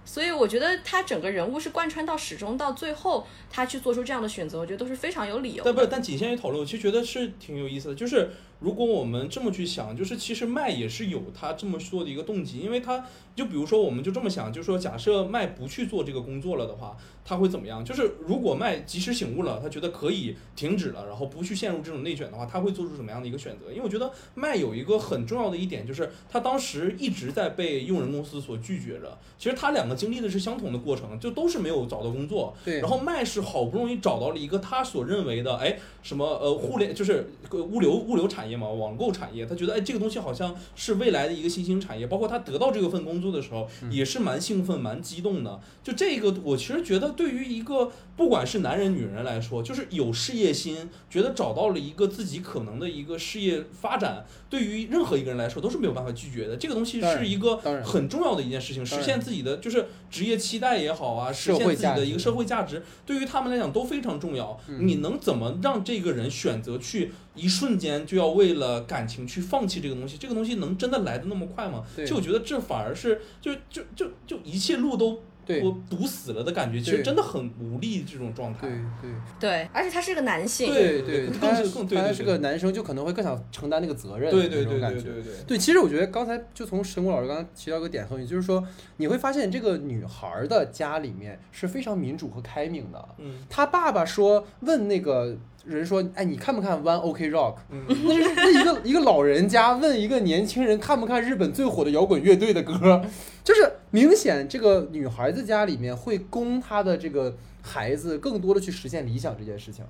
[0.06, 5.64] 所以我觉得他整个人物是贯穿到始终，到最后他去做出这样的选择，我觉得都是非常有理由的。
[5.66, 7.96] 但不是，但仅限于讨论，我其实觉得是挺有意思的。
[7.96, 17.84] 就是如果我们这么去想，就是其实麦也是有他这么做的一个动机，因为他就比如说，我们就这么想，就是说，假设麦不去做这个工作了的话，他会怎么样？
[17.84, 23.70] 就是如果麦及时醒悟了，他觉得可以停止了，然后不去陷入这种内卷的话，他会做出什么样的一个选择？
[23.72, 29.18] 因为我觉得麦有一个很重要的一点，就是他当时一直在被用人公司所拒绝着。
[29.38, 32.56] 其实他两个经历的是相同的过程，就都是没有找到工作。
[32.64, 45.60] 对然后麦是好不容易找到了一个他所认为的，哎，什么呃互联 就是物流物流产业嘛，网购产业，他觉得哎这个东西好像是未来的一个新兴产业，包括他得到这个份工作的时候，也是蛮兴奋、蛮激动的。
[45.84, 56.58] 就这个，我其实觉得对于一个不管是男人女人来说，就是有事业心，觉得找到了一个自己可能的一个事业发展，对于任何一个人来说都是没有办法拒绝的。
[56.58, 64.60] 这个东西是一个很重要的一件事情，实现自己的就是职业期待也好啊，实现自己的一个社会价值，对于他们来讲都非常重要。
[64.68, 70.18] 嗯你能怎么让这个人选择去一瞬间就要为了感情去放弃这个东西？
[70.18, 71.84] 这个东西能真的来的那么快吗？
[72.06, 78.62] 就我觉得这反而是就就就就一切路都对我堵死了的感觉，其实真的很无力这种状态。
[78.62, 78.72] 对
[79.02, 84.80] 对对，而且他是个男性，对对，更更他是个男生，就可能会更想承担那个责任，对对对。
[84.80, 88.66] 对对对，对，其实我觉得刚才就从神谷老师刚才提到一个点很有意思，就是说
[88.98, 93.10] 你会发现这个女孩儿的家里面是非常民主和开明的。
[93.20, 97.56] 嗯她爸爸说问那个人说，哎，你看不看 One OK Rock？
[97.70, 103.04] 嗯， 那是那一个一个老人家问一个年轻人看不看日本最火的摇滚乐队的歌，
[103.44, 109.84] 就是明显这个女孩子家里面会供她的这个孩子更多的去实现理想这件事情，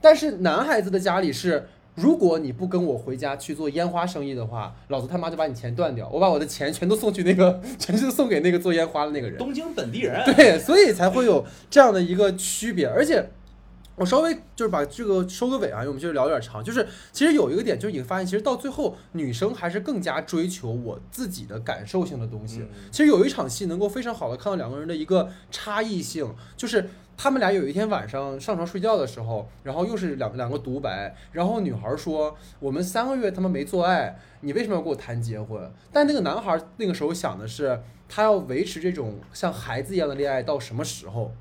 [0.00, 1.68] 但是男孩子的家里是。
[1.94, 9.36] 如果你不跟我回家去做烟花生意的话，老子他妈就把你钱断掉，我把我的钱全都送去那个， 全都送给那个做烟花的那个人。
[9.36, 12.86] 东京本地人，对，所以才会有这样的一个区别。
[12.88, 13.22] 而且，
[14.02, 16.62] 我稍微就是把这个收个尾啊，因为我们就是聊有点长。
[16.62, 22.58] 就是其实有一个点，就是你会发现，其实到最后，女生还是更加追求我自己的感受性的东西。
[22.60, 41.32] 嗯其实有一场戏能够非常好的看到两个人的一个差异性，就是他们俩有一天晚上上床睡觉的时候，然后又是两两个独白，然后女孩说：“我们三个月他妈没做爱，你为什么要跟我谈结婚？”但那个男孩那个时候想的是，他要维持这种像孩子一样的恋爱到什么时候？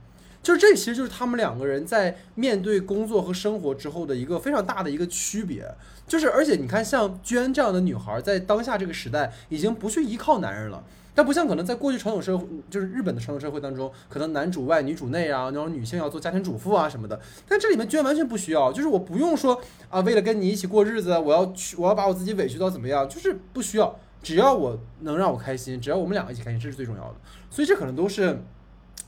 [0.43, 5.65] 就是这其实就是他们两个人在面对工作和生活之后的一个非常大的一个区别。
[6.08, 10.84] 就是而且你看，像娟这样的女孩，在当下这个时代已经不去依靠男人了。
[11.13, 17.19] 但不像可能在过去传统社会，就是日本的传统社会当中，可能男主外女主内啊，然后女性要做家庭主妇啊什么的。
[17.47, 27.15] 但这里面居然完全不需要，就是我不用说啊，为了跟你一起过日子，我要去，我要把我自己委屈到怎么样，就是不需要，只要我能让我开心，只要我们两个一起开心，这是最重要的。
[27.49, 28.41] 所以这可能都是。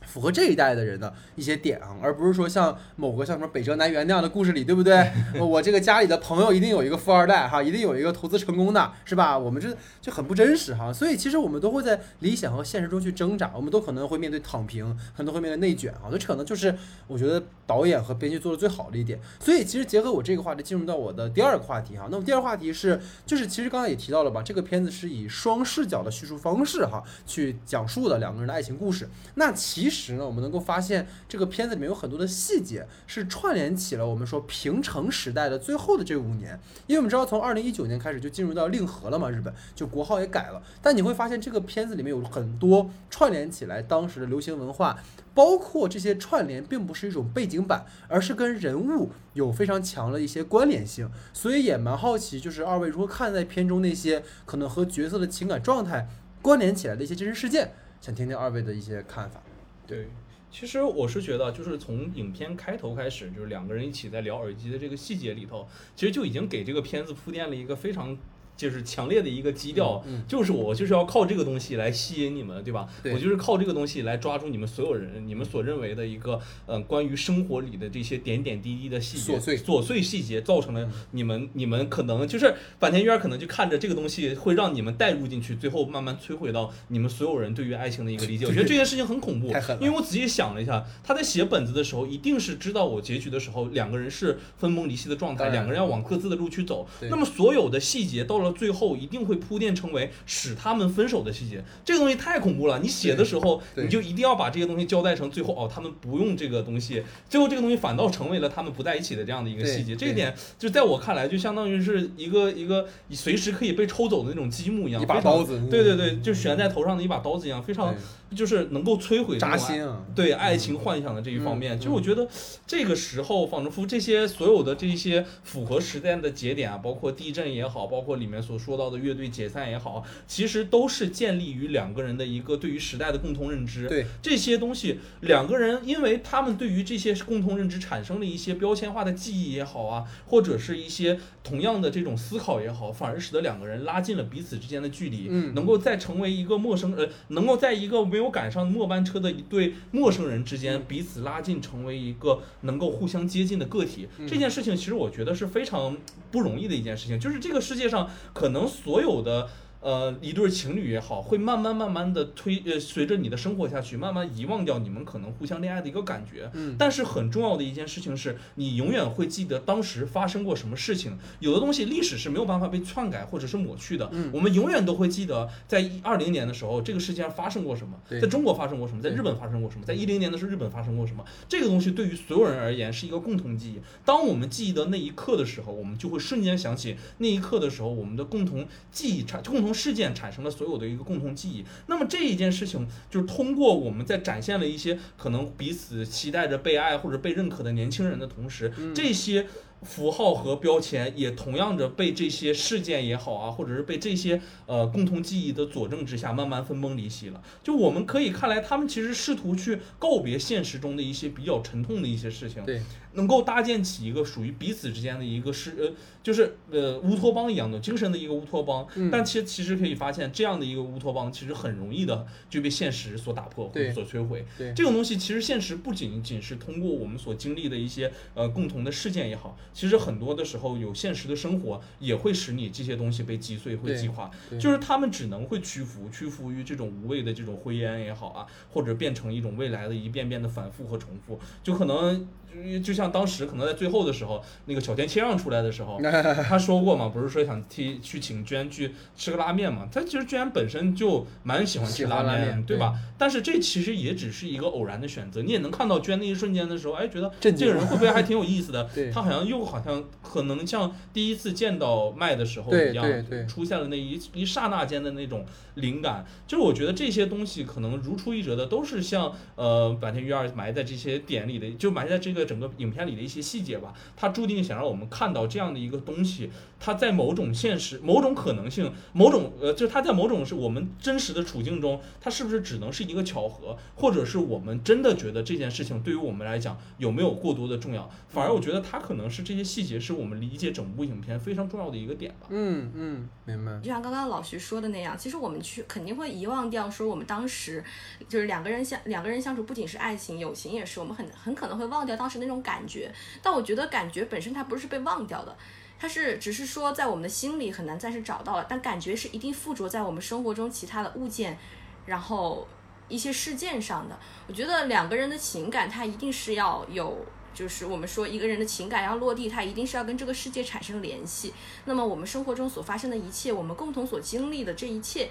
[0.05, 5.11] 符合这一代的人的一些点啊，而不是说像某个像什么北辙南辕那样的故事里，对不对？
[5.39, 9.37] 我这个家里的朋友一定有一个富二代哈，一定有一个投资成功的，是吧？
[9.37, 10.91] 我们这就很不真实哈。
[10.93, 16.11] 所以其实我们都会在理想和现实中去挣扎，我们都可能会面对躺平，很多会面对内卷啊。
[16.11, 16.75] 这可能就是
[17.07, 19.19] 我觉得导演和编剧做的最好的一点。
[19.39, 22.07] 所以其实结合我这个话题，进入到我的第二个话题哈。
[22.11, 29.09] 那么第二个话题是，就是其实刚才也提到了吧，这个片子是以双视角的叙述方式哈，去讲述的两个人的爱情故事。
[29.35, 29.92] 那其实。
[29.93, 40.63] 时呢，我们能够发现这个片子里面有很多的细节是串联起了我们说平成时代的最后的这五年，因为我们知道从二零一九年开始就进入到令和了嘛，日本就国号也改了。
[40.81, 44.97] 但你会发现这个片子里面有很多串联起来当时的流行文化，
[45.35, 51.09] 包括这些串联并不是一种背景板，而是跟人物有非常强的一些关联性。
[51.33, 56.07] 所以也蛮好奇，就是二位如何看待片中那些可能和角色的情感状态
[56.41, 59.41] 关联起来的一些真实事件，想听听二位的一些看法。
[59.85, 60.07] 对，
[60.49, 68.17] 其实我是觉得，就是从影片开头开始，就是两个人一起在聊耳机的这个细节里头，其实就已经给这个片子铺垫了一个非常。
[68.55, 72.87] 就是强烈的一个基调，就是我就是要靠这个东西来吸引你们，对吧？
[73.05, 79.57] 我就是靠这个东西来抓住你们所有人，你们所认为的一个，嗯，关于生活里的这些点点滴滴的细节，琐碎。
[79.57, 88.45] 琐碎细节，造成了你们你们可能就是坂田院可能就看着这个东西会让你们带入进去，最后慢慢摧毁到你们所有人对于爱情的一个理解。
[88.45, 89.47] 我觉得这件事情很恐怖，
[89.79, 96.87] 因为我仔细想了一下，他在写本子的时候，一定是知道我结局的时候，两个人是分崩离析的状态，两个人要往各自的路去走。
[97.09, 99.23] 那么所有的细节到了最后，一定。
[99.23, 102.77] 会铺垫成为使他们分手的细节，这个东西太恐怖了。
[102.79, 109.95] 你写的时候，你就一定要把这些东西交代成最后哦，他们不用这个东西，最后这个东西反倒成为了他们不在一起的这样的一个细节。
[109.95, 115.57] 这一点就在我看来，就相当于是一个一个随时可以被抽走的那种积木一样，一把刀子。
[115.69, 117.95] 对对对，就悬在头上的一把刀子一样，非常
[118.33, 120.05] 就是能够摧毁扎心啊。
[120.15, 122.27] 对爱情幻想的这一方面，其实我觉得
[122.67, 130.03] 这个时候仿佛这些所有的这些符合时代的节点啊，包括地震也好，包括里面所说到的乐队解散也好。
[130.27, 133.87] 其实都是建立于两个人的一个对于时代的共同认知。
[133.87, 145.27] 对这些东西，两个人因为他们对于这些共同认知产生了一些标签化的记忆也好啊，或者是一些同样的这种思考也好，反而使得两个人拉近了彼此之间的距离。
[145.29, 154.07] 嗯，能够再成为一个陌生呃，能够在一个没有赶上末班车的一对陌生人之间彼此拉近，成为一个能够互相接近的个体。
[154.27, 155.97] 这件事情其实我觉得是非常
[156.31, 159.49] 不容易的一件事情，就是这个世界上可能所有的。
[159.83, 166.49] 呃，一对情侣也好，会慢慢慢慢的推，呃，随着你的生活下去，慢慢遗忘掉你们可能互相恋爱的一个感觉。
[166.53, 166.75] 嗯。
[166.79, 171.17] 但是很重要的一件事情是，你永远会记得当时发生过什么事情。
[171.41, 174.09] 有的东西历史是没有办法被篡改或者是抹去的。
[174.13, 174.29] 嗯。
[174.33, 181.25] 我们永远都会记得，在一二零年的时候，这个世界上发生过什么，在中国发生过什么，在日本发生过什么，在一零年的时候，日本发生过什么。
[181.49, 183.79] 这个东西对于所有人而言是一个共同记忆。
[184.05, 190.51] 当我们记忆的那一刻的时候，我们就会瞬间想起那一刻的时候，我们的共同记忆产共同事件产生了。
[190.51, 199.47] 所有的一个共同记忆，那么这一件事情就是通过我们在展现了一些可能彼此期待着被爱或者被认可的年轻人的同时，这些。
[199.83, 207.43] 符号和标签也同样着被这些事件也好啊，或者是被这些呃共同记忆的佐证之下，慢慢分崩离析了。
[207.61, 212.81] 就我们可以看来，他们其实试图去告别现实中的一些比较沉痛的一些事情，对，
[213.13, 218.87] 能够搭建起一个属于彼此之间的一个是呃，就是呃乌托邦一样的精神的一个乌托邦。
[219.11, 224.45] 但其实其实可以发现，这样的一个乌托邦其实很容易的就被现实所打破或者所摧毁。
[224.57, 229.57] 对，这种东西其实现实不仅仅是通过我们所经历的一些呃共同的事件也好。
[229.73, 242.27] 其实很多的时候，有现实的生活也会使你这些东西被击碎、会击垮，就是他们只能会屈服，屈服于这种无谓的这种灰烟也好啊，或者变成一种未来的一遍遍的反复和重复，就可能
[242.71, 245.99] 就就像当时可能在最后的时候，那个小田切让出来的时候，
[246.47, 249.87] 他说过嘛，不是说想替去请娟去吃个拉面嘛？
[249.91, 252.93] 他其实居然本身就蛮喜欢吃拉面，面对吧？
[253.17, 258.83] 但是这其实也只是一个偶然的选择，你也能看到娟那一瞬间的时候，哎，觉得这个人会不会还挺有意思的？
[258.93, 263.05] 对他好像又好像可能像第一次见到麦的时候一样，
[263.47, 265.45] 出现了那一一刹那间的那种
[265.75, 266.25] 灵感。
[266.47, 273.93] 就是我觉得这些东西可能如出一辙的，都是像呃坂田裕二埋在这些点里的，就埋在这个整个影片里的一些细节吧。
[274.15, 276.49] 他注定想让我们看到这样的一个东西，
[276.85, 288.11] 它在某种现实、某种可能性、某种呃，就是它在某种是我们真实的处境中，它是不是只能是一个巧合，或者是我们真的觉得这件事情对于我们来讲有没有过多的重要？
[288.27, 292.47] 反而我觉得它可能是这些细节是我们理解整部影片非常重要的一个点吧。
[292.49, 293.79] 嗯嗯，明白。
[293.79, 297.81] 就像刚刚老徐说的那样，其实我们去肯定会遗忘掉，说我们当时
[298.27, 303.09] 就是两个人相两个人相处，不仅是爱情，友情也是，我们很很可能会忘掉当时那种感觉。
[303.41, 305.55] 但我觉得感觉本身它不是被忘掉的，
[306.03, 311.57] 它是只是说在我们的心里很难暂时找到了，但感觉是一定附着在我们生活中其他的物件，
[312.05, 312.67] 然后
[313.07, 314.19] 一些事件上的。
[314.45, 317.25] 我觉得两个人的情感，它一定是要有。
[317.53, 321.53] 就是我们说一个人的情感要落地，它一定是要跟这个世界产生联系。
[321.85, 325.29] 那么我们生活中所发生的一切，我们共同所经历的这一切，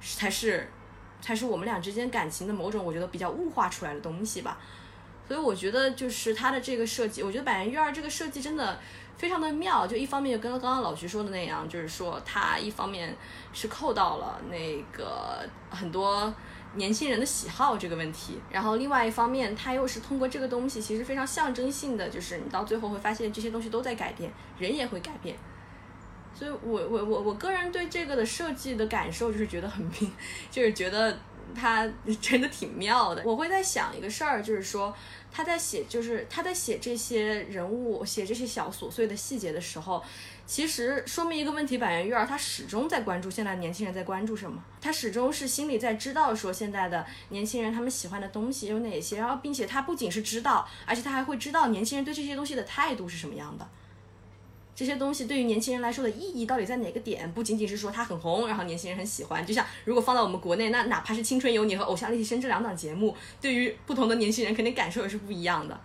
[0.00, 0.70] 才是
[1.20, 4.60] 才是我们俩之间感情的某种我觉得比较物化出来的东西吧。
[5.26, 8.78] 所以我觉得就是他的这个设计，我觉得百元育儿这个设计真的
[9.16, 9.86] 非常的妙。
[9.86, 13.16] 就一方面就跟刚刚老徐说的那样，就是说他一方面
[13.52, 16.32] 是扣到了那个很多。
[16.74, 25.36] 年轻人的喜好这个问题，然后另外一方面，他又是通过这个东西，其实非常象征性的，就是你到最后会发现这些东西都在改变，人也会改变。
[26.34, 29.86] 所以我我我我个人对这个的设计的感受就是觉得很，
[30.50, 31.14] 就是觉得
[31.54, 31.88] 他
[32.20, 33.22] 真的挺妙的。
[33.24, 34.94] 我会在想一个事儿，就是说
[35.30, 40.02] 他在写，就是他在写这些人物，写这些小琐碎的细节的时候。
[40.44, 53.66] 其实说明一个问题，板垣育儿他始终在关注现在年轻人在关注什么，他始终是心里在知道说现在的年轻人他们喜欢的东西有哪些，然后并且他不仅是知道，而且他还会知道年轻人对这些东西的态度是什么样的，
[54.74, 57.30] 这些东西对于年轻人来说的意义到底在哪个点？
[57.32, 65.78] 不仅仅是说他很红，然后年轻人很喜欢，就像如果放到我们国内，那哪怕是《青春有你》和《偶像练习生》这两档节目，对于不同的年轻人肯定感受也是不一样的。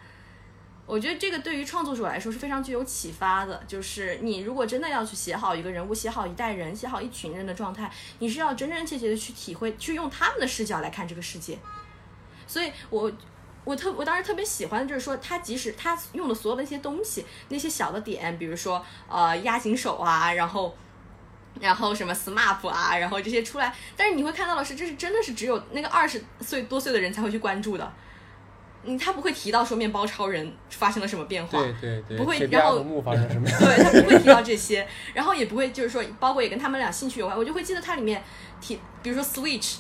[0.86, 3.62] 我觉得这个对于创作者来说是非常具有启发的。
[3.68, 11.60] 就是你如果真的要去写好一个人物，写好一代人，写好一群人的状态，你是要真真切切的去体会，去用他们的视角来看这个世界。
[12.48, 13.12] 所以，我
[13.76, 20.76] 特我当时特别喜欢的，就是说他即使他用的所有的一些东西，那些小的点，比如说呃压紧手啊，然后
[21.60, 27.94] 然后什么 SMAP 啊，然后这些出来，但是你会看到的是，这是真的是只有那个二十岁多岁的人才会去关注的。
[28.84, 33.50] 嗯，他不会提到说面包超人发生了什么变化，对对对，不会然后阿童木发生什么？
[33.60, 38.24] 对他不会提到这些，然后也不会就是说，包括也跟他们俩兴趣有关，我就会记得它里面
[38.62, 39.78] 提，比如说 Switch，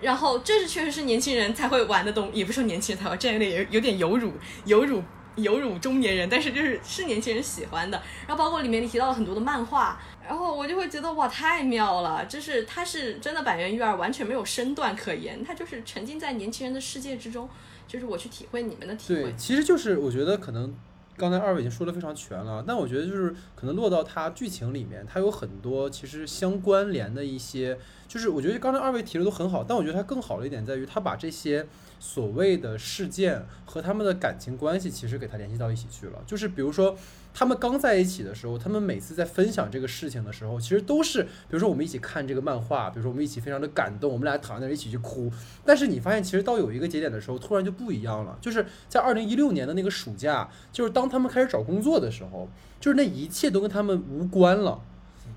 [0.00, 4.32] 然后这是确实是年轻人才会玩的东，也不是说年轻人才会，这样有点有有点有辱
[4.64, 5.02] 有辱
[5.36, 17.48] 有辱中年人，但是就是是年轻人喜欢的，然后包括里面你提到了很多的漫画，然后我就会觉得哇太妙了，就是他是真的板垣育二完全没有身段可言，他就是沉浸在年轻人的世界之中，
[17.86, 19.22] 就是我去体会你们的体会。
[19.22, 20.74] 对，，其实就是我觉得可能
[21.16, 27.78] 刚才二位已经说的非常全了，但我觉得就是可能落到它剧情里面，它有很多其实相关联的一些，
[28.08, 31.66] 就是我觉得刚才二位提的都很好，但我觉得它更好的一点在于，它把这些
[32.00, 36.18] 所谓的事件和他们的感情关系，其实给它联系到一起去了。
[36.26, 36.96] 就是比如说
[37.34, 45.30] 他们刚在一起的时候，他们每次在分享这个事情的时候，其实都是，比如说我们一起看这个漫画，比如说我们一起非常的感动，我们俩躺在那儿一起去哭。
[45.64, 48.38] 但是你发现，其实到有一个节点的时候，突然就不一样了。
[48.40, 52.48] 就是在二零一六年的那个暑假，就是当他们开始找工作的时候，
[52.80, 54.80] 就是那一切都跟他们无关了。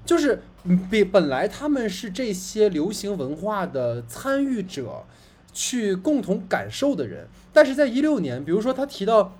[0.06, 0.42] 就是
[0.90, 5.04] 比本来他们是这些流行文化的参与者，
[5.54, 9.38] 去共同感受的人，但是在一六年，比如说他提到，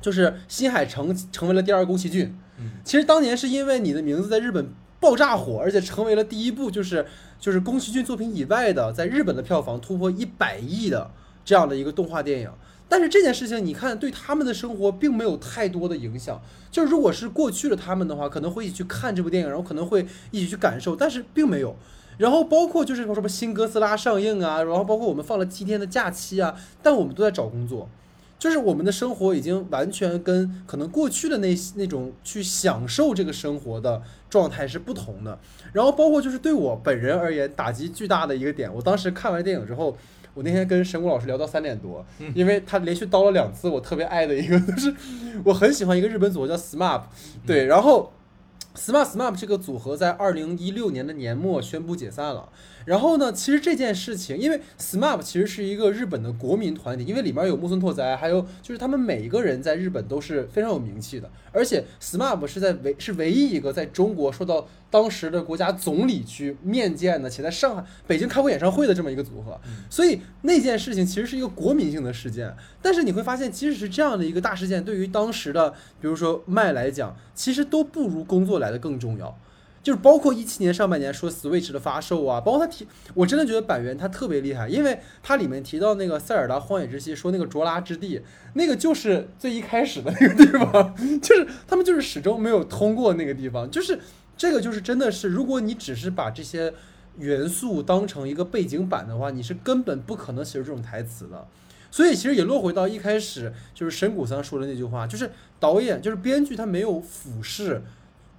[0.00, 4.68] 就是新海诚成为了第二宫崎骏，嗯其实当年是因为你的名字在日本
[5.00, 7.06] 爆炸火，而且成为了第一部就是
[7.38, 11.10] 就是宫崎骏作品以外的在日本的票房突破一百亿的
[11.44, 12.50] 这样的一个动画电影。
[12.88, 16.40] 但是这件事情，你看对他们的生活并没有太多的影响。
[16.70, 21.74] 就是如果是过去的他们的话，可能会一起去看这部电影，然后可能会一起去感受，但是并没有。
[22.18, 27.88] 然后包括就是说什么新哥斯拉上映啊，然后包括我们放了七天的假期啊，但我们都在找工作。
[28.38, 35.38] 就是我们的生活已经完全跟可能过去的那那种去享受这个生活的状态是不同的。
[35.72, 39.96] 然后包括就是对我本人而言打击巨大的一个点，我当时看完电影之后，
[40.36, 44.94] 我那天跟神谷老师聊到三点多，嗯因为他连续叨了两次我特别爱的一个， 就是
[45.42, 47.00] 我很喜欢一个日本组合叫 SMAP，
[47.46, 48.12] 对，然后
[48.76, 52.48] SMAP SMAP 这个组合在二零一六年的年末宣布解散了。
[52.86, 69.60] 然后呢，其实这件事情，因为 SMAP 其实是一个日本的国民团体，因为里面有木村拓哉，还有就是他们每一个人在日本都是非常有名气的，而且 SMAP 是在唯是唯一一个在中国受到当时的国家总理去面见的，且在上海、北京开过演唱会的这么一个组合，
[69.90, 72.54] 所以那件事情其实是一个国民性的事件。
[72.80, 75.70] 但是你会发现，即使是这样的一个大事件，对于当时的
[76.00, 79.36] 比如说麦来讲，其实都不如工作来的更重要。
[79.86, 82.84] 就是包括一七年上半年说 Switch 的发售啊，包括他提，
[83.14, 88.20] 我真的觉得板垣他特别厉害，因为他里面提到那个塞尔达荒野之息，说那个卓拉之地，
[88.54, 93.96] 那个就是最一开始的那个地方， 就是他们就是始终没有通过那个地方，就是
[94.36, 96.74] 这个就是真的是，如果你只是把这些
[97.18, 101.46] 元素当成一个背景板的话，你是根本不可能写出这种台词的。
[101.92, 105.30] 所以其实也落回到一开始，就是神谷桑说的那句话，就是
[105.60, 107.84] 导演就是编剧他没有俯视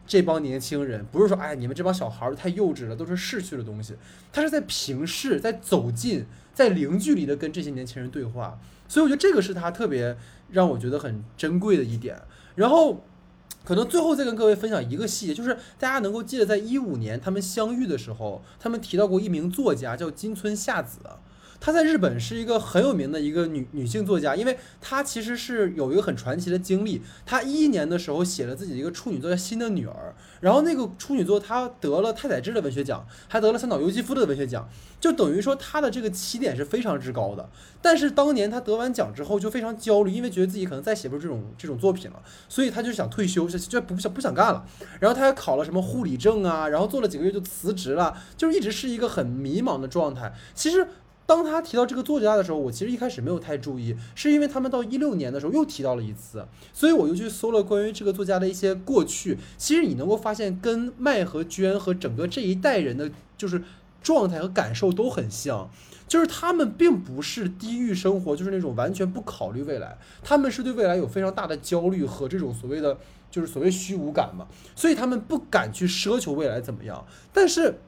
[0.08, 3.94] 这帮年轻人，不是说哎你们这帮小孩太幼稚了，都是逝去的东西，
[4.32, 8.60] 他是在平视，在走近，在零距离的跟这些年轻人对话。
[8.88, 10.18] 所以我觉得这个是他特别
[10.50, 12.20] 让我觉得很珍贵的一点。
[12.56, 13.04] 然后。
[13.64, 21.00] 可能最后再跟各位分享一个细节，就是大家能够记得，在一五年他们相遇的时候，他们提到过一名作家叫金村夏子。
[21.60, 27.02] 她在日本是一个很有名的一个女女性作家，因为她其实是有一个很传奇的经历。
[27.26, 37.50] 她一一年的时候写了自己的一个处女作叫《新的女儿》，然后那个处女作她得了太宰治的文学奖，还得了三岛由纪夫的文学奖，就等于说她的这个起点是非常之高的。
[37.82, 44.66] 但是当年她得完奖之后就非常焦虑，因为觉得自己可能再写不出这种这种作品了，所以她就想退休，就就不想不想干了。
[45.00, 50.34] 然后她还考了什么护理证啊，然后做了几个月就辞职了，就是一直是一个很迷茫的状态。
[50.54, 50.88] 其实。
[51.28, 59.38] 当他提到这个作家的时候，我其实一开始没有太注意，是因为他们到一六年的时候又提到了一次，所以我又去搜了关于这个作家的一些过去。
[59.58, 63.62] 其实你能够发现，跟麦和娟和整个这一代人的，就是
[64.02, 65.70] 状态和感受都很像，
[66.08, 72.98] 就是他们并不是低欲生活，就是那种完全不考虑未来，他们是对未来有非常大的焦虑和这种所谓的
[73.30, 74.48] 就是所谓虚无感嘛，
[74.78, 77.82] 所以他们不敢去奢求未来怎么样，但是。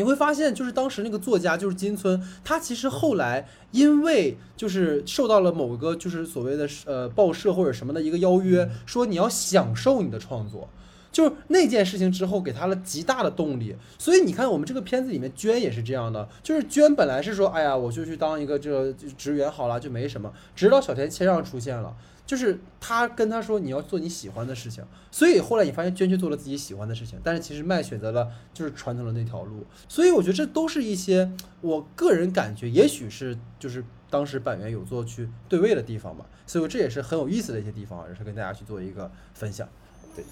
[0.00, 10.70] 你会发现，就是当时那个作家就是金村，他其实后来因为就是受到了某个就是所谓的呃报社或者什么的一个邀约，说你要享受你的创作，
[11.10, 13.76] 就是那件事情之后给他了极大的动力。
[13.98, 21.96] 所以你看，我们这个片子里面娟也是这样的，就是娟本来是说，哎呀，我就去当一个这个职员好了，就没什么，直到小田切让出现了。
[22.26, 39.68] 就是他跟他说你要做你喜欢的事情，所以后来你发现娟去做了自己喜欢的事情，但是其实麦选择了就是传统的那条路，所以我觉得这都是一些我个人感觉，也许是就是当时板垣有做去对位的地方吧，所以这也是很有意思的一些地方，也是跟大家去做一个分享。
[40.14, 40.24] 对。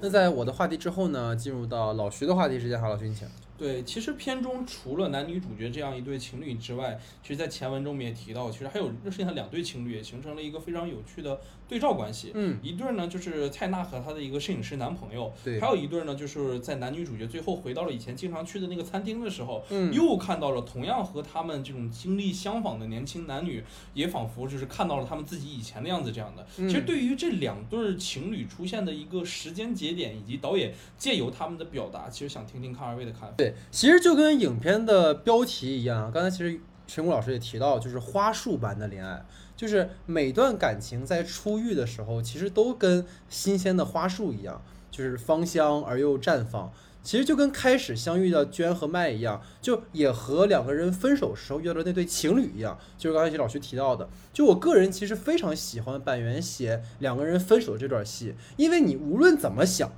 [0.00, 3.28] 那在我的话题之后呢，进入到老徐的话题时间，好，老徐你请。
[3.60, 11.38] 对，其实片中除了男女主角这样一对情侣之外，其实，在前文中我们也提到，其实还有剩下两对情侣，也形成了一个非常有趣的
[11.68, 12.30] 对照关系。
[12.32, 26.46] 嗯，一对呢就是蔡娜和她的一个摄影师男朋友，对，还有一对呢就是在男女主角最后回到了以前经常去的那个餐厅的时候，嗯，又看到了同样和他们这种经历相仿的年轻男女，也仿佛就是看到了他们自己以前的样子这样的。
[26.56, 33.34] 嗯、其实对于这两对情侣出现的一个时间节点，以及导演借由他们的表达，其实想听听看二位的看法。
[33.36, 39.24] 对，其实就跟影片的标题一样，刚才其实陈谷老师也提到，就是花束般的恋爱，
[39.56, 46.72] 就是每段感情在初遇的时候，其实都跟新鲜的花束一样，就是芳香而又绽放。
[47.02, 54.06] 其实就跟开始相遇的娟和麦一样，就也和两个人分手时候遇到的那对情侣一样，就是刚才老徐提到的。
[54.34, 59.90] 就我个人其实非常喜欢板垣写两个人分手这段戏，因为你无论怎么想，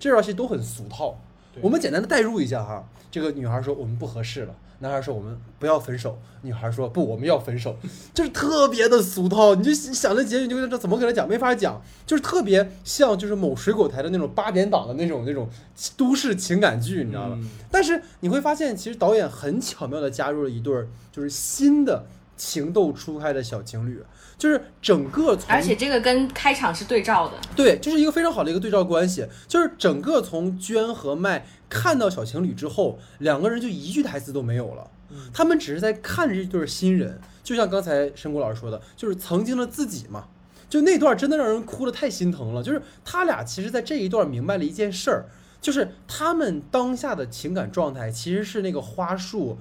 [0.00, 1.20] 这段戏都很俗套。
[1.60, 7.76] 我们简单的代入一下哈，这个女孩说我们不合适了，男孩说我们不要分手，女孩说不我们要分手，
[8.14, 9.54] 就是特别的俗套。
[9.54, 11.28] 你就想着结局，你就这怎么给他讲？
[11.28, 15.48] 没法讲，就是特别像就是某水果台的那种八点档的那种那种
[15.96, 17.38] 都市情感剧，你知道吗？
[17.40, 22.06] 嗯、但是你会发现，其实导演很巧妙的加入了一对儿就是新的
[22.42, 24.02] 情窦初开的小情侣。
[24.38, 29.24] 就是整个，而且这个跟开场是对照的，对，就是一个非常好的一个对照关系。
[29.46, 34.90] 就是整个从娟和麦看到小情侣之后，两个人就一句台词都没有了，
[35.32, 37.20] 他们只是在看着这对新人。
[37.44, 40.24] 就像刚才申谷老师说的，就是曾经的自己嘛。
[40.68, 42.64] 就那段真的让人哭的太心疼了。
[42.64, 45.26] 就是他俩其实，在这一段明白了一件事儿，
[45.60, 49.58] 就是他们当下的情感状态其实是那个花束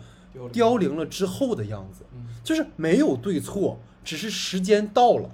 [0.51, 5.29] 凋零了之后的样子，嗯就是没有对错，只是时间到了，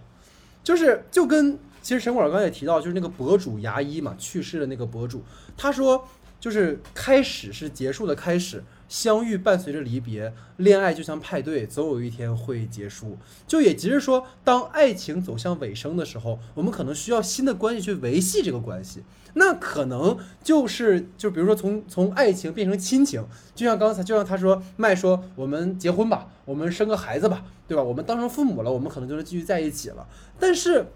[0.64, 5.24] 就是就跟其实沈广刚才也提到，就是那个博主牙医嘛，去世的那个博主，
[5.56, 6.08] 他说
[6.40, 13.18] 就是开始是结束的开始，相遇伴随着离别，恋爱就像派对，总有一天会结束。
[13.48, 19.04] 就也即是说，当爱情走向尾声的时候，我们可能需要新的关系去维系这个关系。
[19.40, 23.24] 那可能就是就比如说从从爱情变成亲情，
[23.54, 27.84] 就像刚才就像他说麦说我们结婚吧，我们生个孩子吧，对吧？
[27.84, 30.08] 我们当成父母了，我们可能就能继续在一起了。
[30.40, 30.88] 但是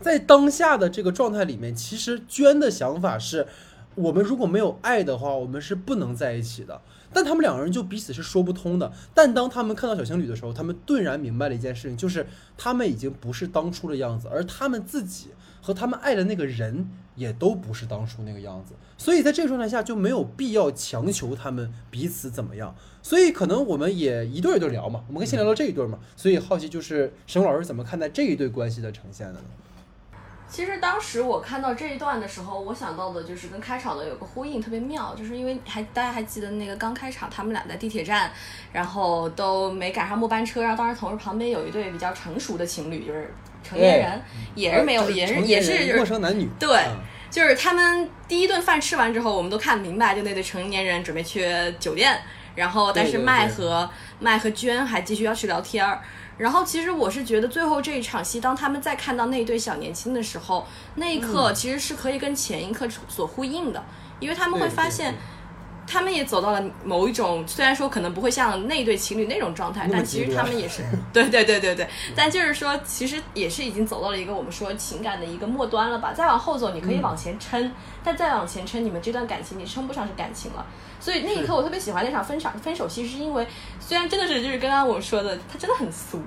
[0.00, 3.46] 在当下的这个状态里面，其实娟的想法是，
[3.94, 6.80] 我们如果没有爱的话，我们是不能在一起的。
[7.12, 8.92] 但他们两个人就彼此是说不通的。
[9.14, 15.28] 但当他们看到小情侣的时候，他们顿然明白了一件事情，就是他们已经不是当初的样子，而他们自己
[15.66, 18.72] 和他们爱的那个人也都不是当初那个样子。
[18.96, 22.72] 所以在这个状态下，就没有必要强求他们彼此怎么样。
[23.02, 25.98] 所以可能我们也一对儿一对儿聊嘛，我们可以先聊聊这一对儿嘛。
[26.14, 29.40] 所以好奇就是沈老师怎么看待这一对关系的呈现的呢？
[30.48, 38.30] 其实当时我看到这一段的时候，我想到的就是跟开场的有个呼应，特别妙，就是因为还大家还记得那个刚开场，他们俩在地铁站，
[38.72, 43.34] 然后都没赶上末班车，然后当时同时旁边有一对比较成熟的情侣，就是
[43.66, 44.22] 成年人，
[44.54, 46.48] 也是没有，呃也是也是陌生男女。
[46.58, 46.96] 对嗯
[47.28, 51.44] 就是他们第一顿饭吃完之后，我们都看明白，就那对成年人准备去
[51.78, 52.18] 酒店，
[52.54, 53.90] 然后但是麦和
[54.20, 56.00] 麦和娟还继续要去聊天儿。
[56.38, 63.84] 然后其实我是觉得最后这一场戏，当他们再看到那对小年轻的时候，那一刻嗯其实是可以跟前一刻所呼应的，
[64.20, 65.18] 因为他们会对对发现对。
[65.86, 70.82] 他们也走到了某一种，虽然说可能不会像那对情侣那种状态，但其实他们也是，
[71.12, 76.12] 对对对对对，但就是说，其实也是已经走到了一个我们说情感的一个末端了吧。
[76.12, 77.72] 再往后走，你可以往前撑，
[78.02, 80.66] 但再往前撑，你们这段感情你称不上是感情了。
[80.98, 83.46] 所以那一刻，我特别喜欢那场分场分手戏，是因为
[83.78, 86.20] 虽然真的是就是刚刚我说的，它真的很俗，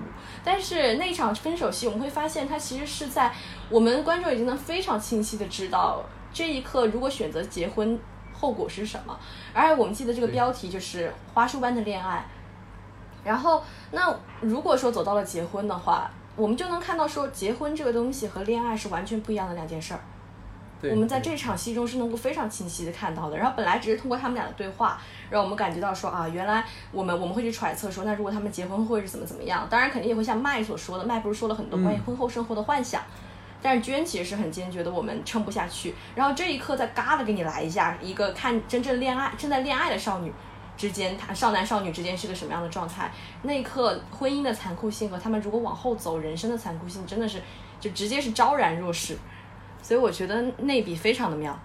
[0.43, 3.34] 但是那一场分手戏，我们会发现它其实是在
[3.70, 7.99] 我们观众已经能非常清晰的知道这一刻，如果选择结婚，
[8.40, 9.18] 后果是什么。
[9.54, 12.26] 而我们记得这个标题就是“花束般的恋爱”。
[13.26, 13.62] 然后，
[13.92, 20.00] 那如果说走到了结婚的话，我们就能看到说，结婚这个东西和恋爱是完全不一样的两件事儿。
[20.82, 23.38] 对我们在这场戏中是能够非常清晰的看到的。
[23.38, 24.98] 然后本来只是通过他们俩的对话，
[25.30, 26.64] 让我们感觉到说啊，原来
[26.94, 29.68] 我们我们会去揣测说，那如果他们结婚会是怎么怎么样？
[29.70, 33.02] 当然肯定也会像麦所说的，麦不是说了很多关于嗯婚后生活的幻想。
[33.62, 35.93] 但是娟其实是很坚决的，我们撑不下去。
[36.16, 40.32] 然后这一刻再嘎的给你来一下，一个看真正恋爱正在恋爱的少女
[40.78, 43.12] 之间，她少男少女之间是个什么样的状态？
[43.43, 47.41] 那一刻婚姻的残酷性和他们如果往后走人生的残酷性，真的是
[47.80, 49.18] 就直接是昭然若市。
[49.82, 51.57] 所以我觉得那笔非常的妙。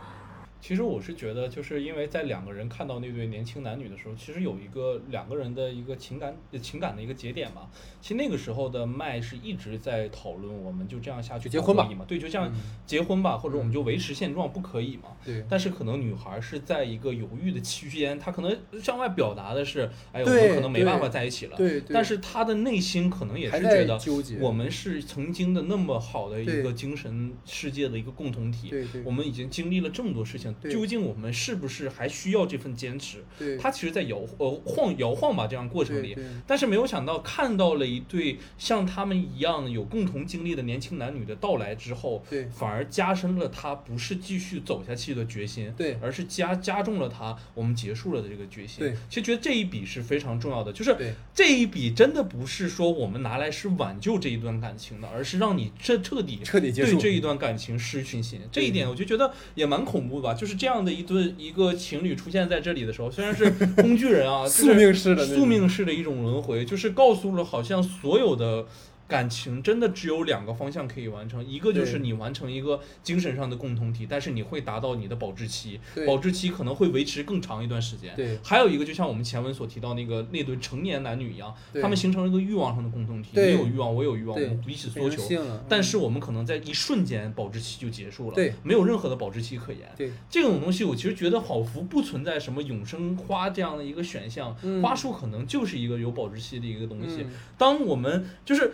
[0.67, 7.69] 其实我是觉得，就是因为在两个人看到那对年轻男女的时候，其实有一个两个人的一个情感情感的一个节点嘛。
[8.01, 11.87] 其实那个时候的麦是一直在讨论，我们就这样下去结婚吧？
[12.09, 15.11] 对，就这样嗯结婚吧，或者我们就维持现状，不可以嘛？
[15.23, 21.59] 对但是可能女孩是在一个犹豫的期间，她可能向外表达的是，哎，我们可能没办法在一起了。
[21.59, 24.01] 对对但是她的内心可能也是觉得。
[24.41, 28.71] 我们是曾经的那么好的一个精神世界的一个共同体。
[28.71, 30.73] 对对我们已经经历了这么多事情，对。
[30.73, 33.25] 究竟我们是不是还需要这份坚持？
[33.39, 33.57] 对。
[33.57, 42.45] 他其实，在摇呃晃摇晃吧这样过程里，但是没有想到看到了一对像他们一样有共同经历的年轻男女的到来之后，对。
[42.47, 45.99] 反而加深了他不是继续走下去的决心，对。
[46.01, 48.81] 而是加加重了他我们结束了的这个决心。
[48.81, 50.97] 对，其实觉得这一笔是非常重要的，就是
[51.35, 58.41] 这一笔真的不是说我们拿来是挽救这一段感情的，而是让你彻彻底彻底对这一段感情失去信心。
[58.53, 68.67] 这一点我就觉得也蛮恐怖吧，就是这样的一对一个情侣出现在这里的时候，虽然是工具人啊， 宿命式的宿命式的一种轮回，就是告诉了好像所有的。
[69.07, 78.15] 感情真的只有两个方向可以完成，一个就是你完成一个精神上的共同体，但是你会达到你的保质期，保质期可能会维持更长一段时间。
[78.17, 85.45] 对还有一个就像我们前文所提到那个那对成年男女一样，他们形成了一个欲望上的共同体，你有欲望，我有欲望，我们彼此变索求。
[85.69, 89.81] 但是我们可能在一瞬间保质期就结束了，对没有任何的保质期可言。
[89.99, 97.23] 对这种东西，我其实觉得好福不存在什么永生花这样的一个选项，嗯花束可能就是一个有保质期的一个东西。
[97.23, 98.73] 嗯当我们就是。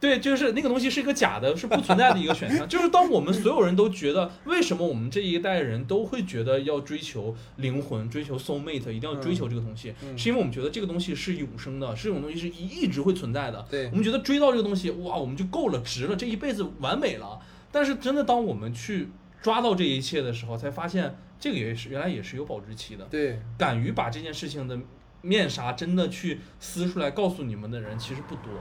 [0.00, 2.66] 对，就是那个东西是一个假的，是不存在的一个选项。
[2.66, 13.64] 就是当我们所有人都觉得，为什么我们这一代人都会觉得要追求灵魂、追求 soul mate，一定要追求这个东西，嗯是因为我们觉得这个东西是永生的，是这种东西是一一直会存在的。
[13.70, 17.38] 对我们觉得追到这个东西，哇，我们就够了，值了，这一辈子完美了。
[17.70, 19.10] 但是真的，当我们去
[19.42, 23.04] 抓到这一切的时候，才发现这个也是原来也是有保质期的。
[23.10, 24.78] 对，敢于把这件事情的
[25.20, 28.52] 面纱真的去撕出来告诉你们的人其实不多，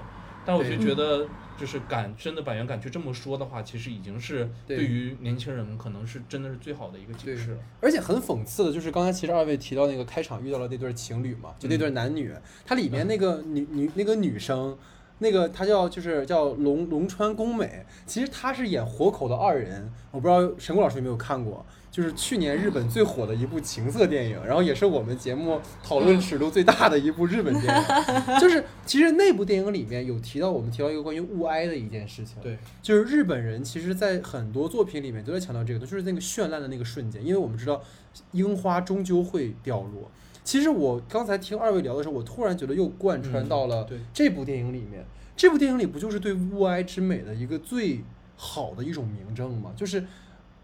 [0.49, 1.27] 但我就觉得
[1.59, 4.77] 就是敢真的板垣敢去这么说的话，其实已经是对。
[4.77, 7.57] 对于年轻人可能是真的是最好的一个解释了。
[7.79, 12.33] 而且很讽刺的就是，刚才其实二位提到那个开场遇到了那对情侣嘛，就那对男女，
[12.65, 14.75] 它里面那个女女那个女生，
[15.19, 21.63] 那个她叫就是叫龙龙川宫美，其实她是演活口的二人，我不知道神谷老师有没有看过，
[21.99, 27.83] 就是去年日本最火的一部情色电影，然后也是我们节目讨论尺度最大的一部日本电影，
[28.39, 37.83] 就是其实那部电影里面有提到我们提到一个关于物哀的一件事情，对，就是日本人其实，在很多作品里面都在强调这个，就是那个绚烂的那个瞬间，因为我们知道
[38.31, 40.09] 樱花终究会掉落。
[40.45, 45.03] 其实我刚才听二位聊的时候，我突然觉得又贯穿到了这部电影里面。
[45.35, 48.01] 这部电影里不就是对物哀之美的一个最
[48.37, 49.71] 好的一种明证吗？
[49.75, 50.05] 就是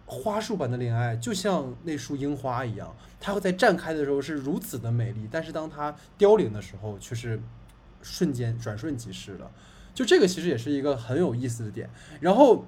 [0.05, 7.41] 花束般的恋爱，就像那束樱花一样，它会在绽开的时候是如此的美丽，但是当它凋零的时候，却是
[8.01, 9.49] 瞬间转瞬即逝的。
[9.93, 11.89] 就这个其实也是一个很有意思的点。
[12.19, 12.65] 然后，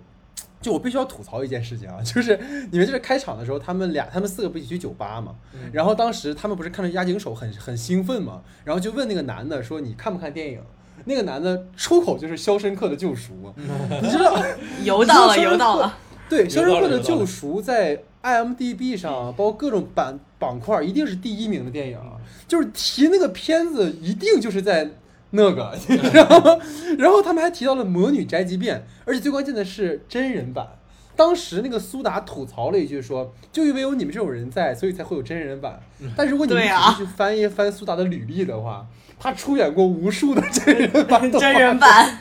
[0.62, 2.36] 就我必须要吐槽一件事情啊，就是
[2.72, 10.62] 你们就是开场的时候，他们俩他们四个不一起去酒吧嘛，嗯然后当时他们不是看着押井守很很兴奋嘛，然后就问那个男的说你看不看电影？
[11.06, 13.34] 那个男的出口就是《肖申克的救赎》，
[14.02, 14.36] 你知道？
[14.84, 15.98] 游到了，游到了。
[16.30, 22.18] 对，《肖申克的救赎》在 IMDB 上，包括各种板板块，一定是第一名的电影啊。
[22.48, 24.90] 就是提那个片子，一定就是在
[25.32, 26.58] 那个，你知道吗？
[26.98, 30.68] 然后他们还提到了《魔女宅急便》，而且最关键的是真人版。
[31.16, 35.80] 当时那个苏打吐槽了一句说：“就因为有你们这种人在，所以才会有真人版。”
[36.16, 38.86] 但如果你们仔对啊细去翻一翻苏打的履历的话，
[39.20, 42.20] 他出演过无数的真人版 真人版，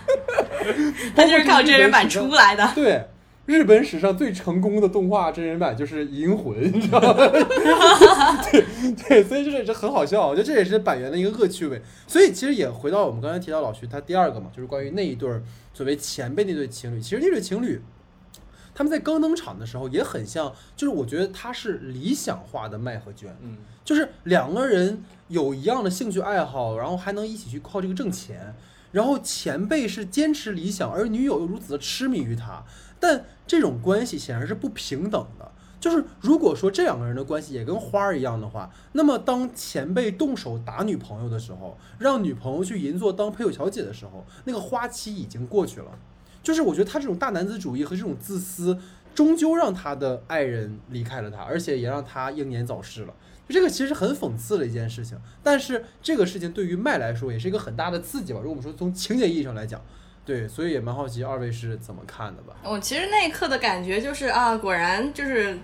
[1.14, 2.72] 他就是靠真人版出来的。
[2.74, 3.04] 对，
[3.46, 7.14] 日本史上最成功的动画真人版就是《银魂》，你知道吗？
[8.50, 11.80] 对对，所以这也是很好笑，我觉得这也是板垣的一个恶趣味。
[12.06, 15.42] 所以其实也回到我们刚才提到老徐他第二个嘛，就是关于那一对儿
[15.72, 17.00] 所谓前辈那对情侣。
[17.00, 17.80] 其实那对情侣。
[18.74, 28.54] 他们在刚登场的时候也很像，就是我觉得他是理想化的麦和娟，嗯，就是两个人有一样的兴趣爱好，然后还能一起去靠这个挣钱。
[28.92, 32.64] 然后前辈是坚持理想，而女友又如此的痴迷于他，
[32.98, 35.52] 但这种关系显然是不平等的。
[35.78, 45.86] 就是如果说这两个人的关系也跟花儿一样的话，那么当前辈动手打女朋友的时候，让女朋友去银座当陪酒小姐的时候，那个花期已经过去了。
[46.42, 48.78] 就是我觉得他这种大男子主义和这种自私，
[49.14, 53.14] 终究让他的爱人离开了他，而且也让他英年早逝了。
[53.48, 58.40] 这个其实很讽刺的一件事情，但是这个事情对于麦来说也是一个很大的刺激吧。
[58.42, 59.80] 如果我们说从情节意义上来讲，
[60.24, 62.56] 对，所以也蛮好奇二位是怎么看的吧？
[62.64, 65.58] 我其实那一刻的感觉就是啊，果然就是。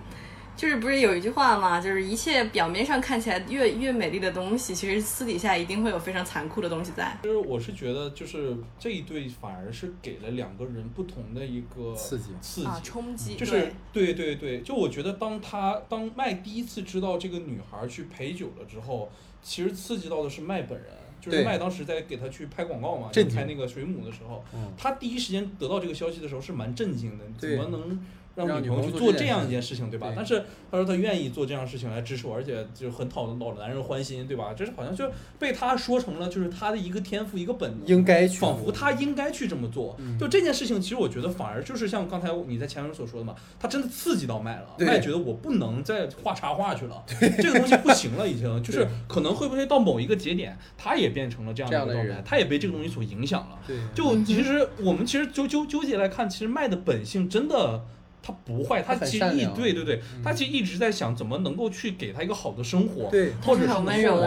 [0.55, 7.17] 就是不是有一句话嘛，就是一切表面上看起来越越美丽的东西，其实私底下一定会有非常残酷的东西在。
[7.23, 12.29] 就是我是觉得，就是这一对反而是给了两个人不同的一个刺激。
[12.41, 12.67] 刺激。
[12.67, 14.13] 啊，冲击，就是对。
[14.13, 20.87] 对对，就我觉得当他当麦第一次知道这个女孩去陪酒了之后，其实刺激到的是麦本人。
[21.19, 27.97] 就是麦当时在给他去拍广告嘛，就拍那个水母的时候，嗯，他第一时间得到这个消息的时候是蛮震惊的，怎么能
[28.35, 30.07] 让让女女朋友去做这样一件事情，对吧？
[30.07, 34.53] 对但是他说他愿意做这样的事情来支持我，而且就很讨老男人欢心，对吧？
[34.57, 39.95] 这是好像就被他说成了就是他的一个天赋一个本能，应该去仿佛他应该去这么做。
[39.99, 47.03] 嗯就这件事情，其实我觉得反而就是像刚才你在前面所说的嘛，他真的刺激到麦了，对麦觉得我不能再画插画去了，
[47.37, 53.59] 这个东西不行了，已经就是可能会不会到某一个节点，他也变成了这样的一个人，他也被这个东西所影响了。
[53.67, 57.85] 对，就其实我们其实纠纠纠结来看，其实麦的本性真的。
[58.23, 63.83] 他不坏，他其实一对对对，嗯他其实一直在想怎么能够去给他一个好的生活，对或者是往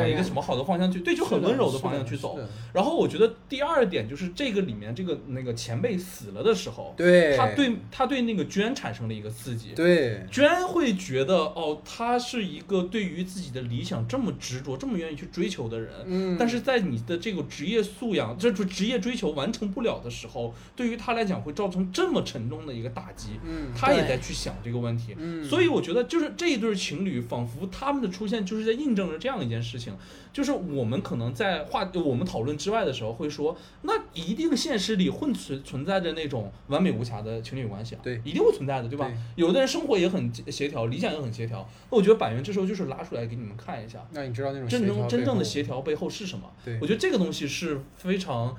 [0.08, 2.38] 一个什么好的方向去，对，就很温柔的方向去走。
[2.74, 9.72] 然后我觉得第二点就是这个里面这个那个前辈死了的时候，对，他对他对那个娟产生了一个刺激。
[9.74, 15.90] 对娟会觉得哦，他是一个对于自己的理想这么执着、这么愿意去追求的人。
[16.04, 23.40] 嗯，但是在你的这个职业素养，这就职业追求完成不了的时候，对于他来讲会造成这么沉重的一个打击。
[23.44, 29.94] 嗯，他也在去想这个问题，嗯，所以我觉得就是这一对情侣，仿佛他们的出现就是在印证着这样一件事情，
[30.32, 39.06] 就是我们可能在话我们讨论之外的时候会说，那一定现实里混存存在着那种完美无瑕的情侣关系啊，对一定会存在的，对吧？
[39.06, 46.50] 对有的人生活也很协调，理想也很协调，那我觉得板垣这时候就是拉出来给你们看一下，那你知道那种真正真正的协调调背后是什么。
[46.64, 48.56] 对我觉得这个东西是非常。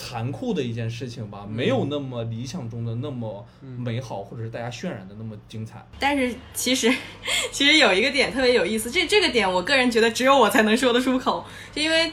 [0.00, 5.84] 残酷的一件事情吧，没有那么理想中的那么美好，或者是大家渲染的那么精彩。
[5.98, 6.88] 但是其实，
[7.50, 12.12] 其实有一个点特别有意思，这这个点我个人觉得只有我才能说得出口，就因为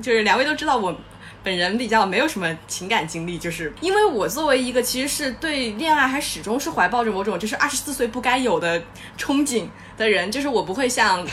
[0.00, 0.96] 就是两位都知道我
[1.42, 8.80] 本人比较没有什么情感经历，就是因为我作为一个其实是对恋爱还始终是怀抱着某种就是二十四岁不该有的
[9.18, 9.66] 憧憬
[9.96, 11.26] 的人，就是我不会像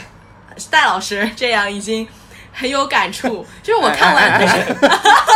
[0.71, 2.07] 戴老师这样已经
[2.51, 4.75] 很有感触，就是我看完，但是。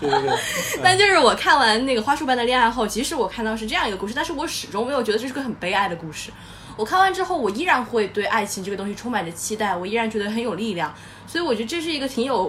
[0.00, 0.36] 对 对对，
[0.82, 6.30] 但就是我看完那个花束般的恋爱后，即使我看到是这样一个故事，但是我始终没有觉得这是个很悲哀的故事。
[6.76, 10.94] 我看完之后，我依然会对爱情这个东西充满着期待，我依然觉得很有力量。
[11.26, 12.42] 所以我觉得这是一个挺有，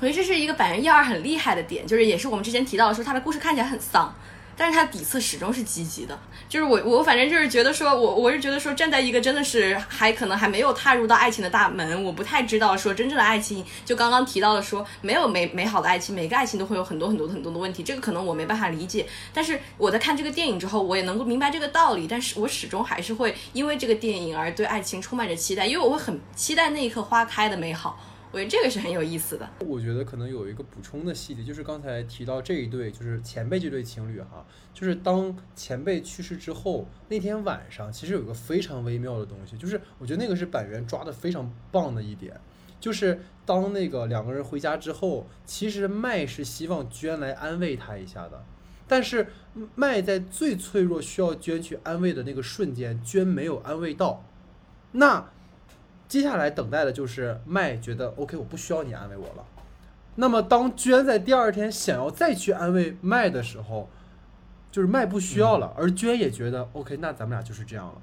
[0.00, 4.14] 觉得这是一个百元一二很厉害的点，就是也是我们之前提到的说他的故事看起来很丧。
[4.56, 19.06] 但是它底色始终是积极的，就是我我反正就是觉得说，我我是觉得说，站在一个真的是还可能还没有踏入到爱情的大门，我不太知道说真正的爱情，就刚刚提到的说，没有美美好的爱情，每个爱情都会有很多很多很多的问题，这个可能我没办法理解。
[19.32, 27.98] 但是我在看这个电影之后，我也能够明白这个道理，但是我始终还是会因为这个电影而对爱情充满着期待，因为我会很期待那一刻花开的美好。
[28.32, 29.46] 我觉得这个是很有意思的。
[29.60, 42.40] 我觉得可能有一个补充的细节，就是刚才提到这一对，就是前辈这对情侣哈，就是当前辈去世之后，那天晚上其实有一个非常微妙的东西，就是我觉得那个是板垣抓的非常棒的一点，
[42.80, 48.42] 就是当那个两个人回家之后，其实麦是希望娟来安慰他一下的，
[48.88, 49.26] 但是
[49.74, 54.24] 麦在最脆弱需要娟去安慰的那个瞬间，娟没有安慰到，
[54.92, 55.30] 那。
[56.12, 59.42] 接下来等待的就是麦觉得 OK，我不需要你安慰我了。
[60.16, 63.88] 那么当娟在第二天想要再去安慰麦的时候，
[64.70, 67.94] 就是麦不需要了，而娟也觉得 OK，那咱们俩就是这样了。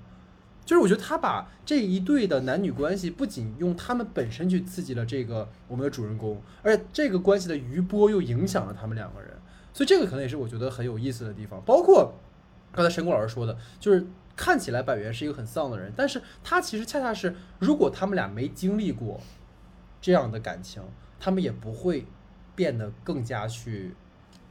[0.65, 9.29] 就是我觉得他把这一对的男女关系不仅用他们本身去刺激了这个我们的主人公，而且这个关系的余波又影响了他们两个人。
[9.71, 11.61] 所以这个可能也是我觉得很有意思的地方。
[11.63, 12.15] 包括
[12.71, 14.07] 刚才神谷老师说的，就是。
[14.39, 19.19] 看起来百元是一个很丧的人，但是他其实恰恰是，如果他们俩没经历过
[19.99, 20.81] 这样的感情，
[21.19, 22.05] 他们也不会
[22.55, 23.93] 变得更加去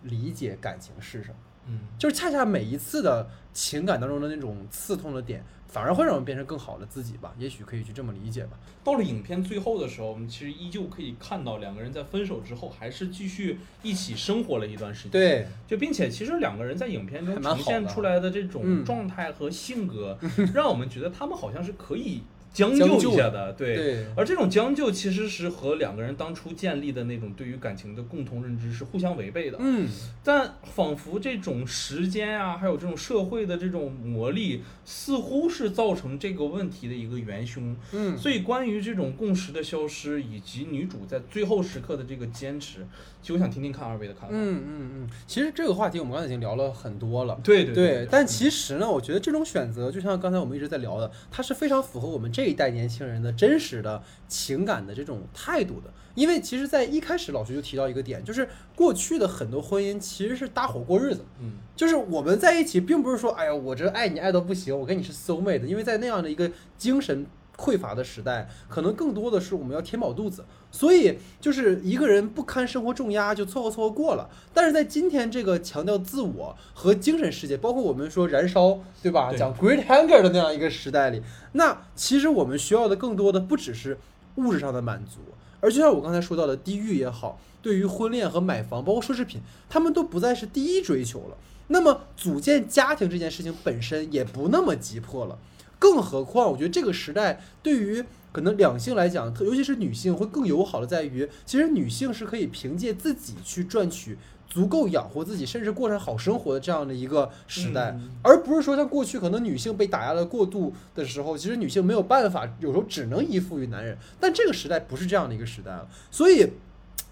[0.03, 1.37] 理解感情是什么。
[1.65, 5.45] 嗯，就是恰恰每一次的情感当中的那种刺痛的点。
[5.71, 8.59] 反而会让我们变成更好的自己吧，也许可以去这么理解吧。
[8.83, 15.11] 到了影片最后的时候，我们其实依旧可以看到两个人在分手之后还是继续一起生活了一段时间。
[15.11, 20.19] 对，就并且其实两个人在影片中呈现出来的这种状态和性格，
[20.55, 22.23] 让我们觉得他们好像是可以。
[22.53, 29.59] 将就一下的，对，而这种将就其实是和两个人当初建立的那种对于感情的共同认知是互相违背的。
[29.61, 29.87] 嗯，
[30.25, 37.77] 但仿佛这种时间啊，还有这种社会的这种磨砺，似乎是造成这个问题的一个元凶。
[37.93, 42.87] 嗯，所以关于这种共识的消失，以及女主在最后时刻的这个坚持。
[43.21, 44.29] 其实我想听听看二位的看法。
[44.31, 47.39] 嗯嗯嗯，其实这个话题我们刚才已经聊了很多了。
[47.43, 48.09] 对对对。
[48.11, 55.93] 但其实呢，我觉得这种选择，就像刚才我们一直在聊的，它是非常符合我们这一代年轻人的真实的情感的这种态度的。
[56.15, 61.25] 因为其实，在一开始老徐就提到一个点，就是过去的很多婚姻其实是搭伙过日子。
[61.41, 61.55] 嗯。
[61.75, 65.65] 就是我们在一起，并不是说，哎呀，我这爱你爱到不行，我跟你是 soul mate。
[65.65, 67.27] 因为在那样的一个精神。
[67.59, 74.31] 匮乏的时代，可能更多的是我们要填饱肚子，所以就是一个人不堪生活重压就凑合凑合过了。
[74.55, 79.33] 但是在今天这个强调自我和精神世界，包括我们说燃烧，对吧？
[79.37, 81.21] 讲 Great Hunger 的那样一个时代里，
[81.53, 83.99] 那其实我们需要的更多的不只是
[84.37, 85.19] 物质上的满足，
[85.61, 91.37] 而就像我刚才说到的，地狱也好，对于婚恋和买房，包括奢侈品，他们都不再是第一追求了。
[91.71, 95.37] 那么组建家庭这件事情本身也不那么急迫了。
[95.79, 104.19] 更何况，我觉得这个时代对于可能两性来讲，尤其是女性会更友好的在于，其实女性是可以凭借自己去赚取
[104.49, 113.97] 足够养活自己，甚至过上好生活的这样的一个时代，而不是说像过去可能女性被打压的过度的时候，其实女性没有办法，有时候只能依附于男人。
[114.21, 116.51] 但这个时代不是这样的一个时代了，所以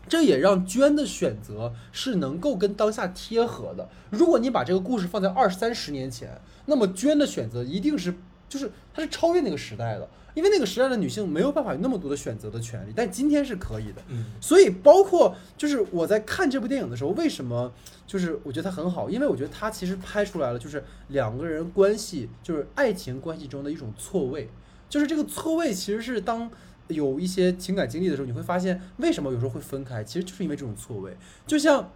[0.08, 3.88] 这也让娟的选择是能够跟当下贴合的。
[4.10, 8.14] 如果你把这个故事放在二三十年前，那么娟的选择一定是。
[8.49, 14.03] 就是它是超越那个时代的，因为那个时代的女性没有办法有那么多的选择的权利，但今天是可以的。
[14.09, 17.72] 嗯，所以包括就是我在看这部电影的时候，为什么
[18.07, 24.49] 就是我觉得它很好，因为我觉得它其实拍出来了，就是两个人关系，就是爱情关系中的一种错位，
[24.88, 26.51] 就是这个错位其实是当
[26.88, 31.16] 有一些情感经历的时候，你会发现为什么有时候会分开，其实就是因为这种错位，
[31.47, 31.90] 就像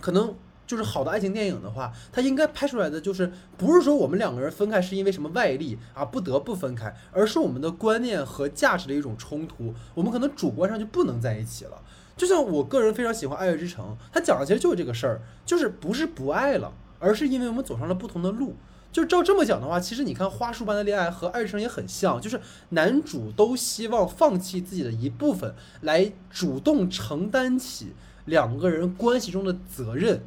[0.00, 0.34] 可能。
[0.68, 11.82] 就是好的爱情电影的话，它应该拍出来的就是不是说我们两个人分开是因为什么外力啊不得不分开，而是我们的观念和价值的一种冲突，我们可能主观上就不能在一起了。
[12.16, 18.54] 就像我个人非常喜欢《爱乐之城》，它讲的其实就是这个事儿，就是不是不爱了，而是因为我们走上了不同的路。
[18.90, 22.40] 就照这么讲的话，其实你看花束般的恋爱和《爱乐之城》也很像，就是
[22.70, 27.94] 男主都希望放弃自己的一部分，来主动承担起
[28.24, 30.22] 两个人关系中的责任。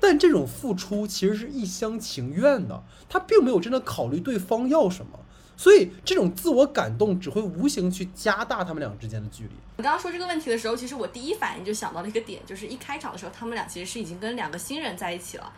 [0.00, 5.20] 但这种付出其实是一厢情愿的，他并没有真的考虑对方要什么，
[5.56, 9.50] 所以这种自我感动只会无形去加大他们俩之间的距离。
[9.76, 15.52] 你刚刚说这个问题的时候，其实我第一反应就想到了一个点，就是一开场的时候，他们俩其实是已经跟两个新人在一起了。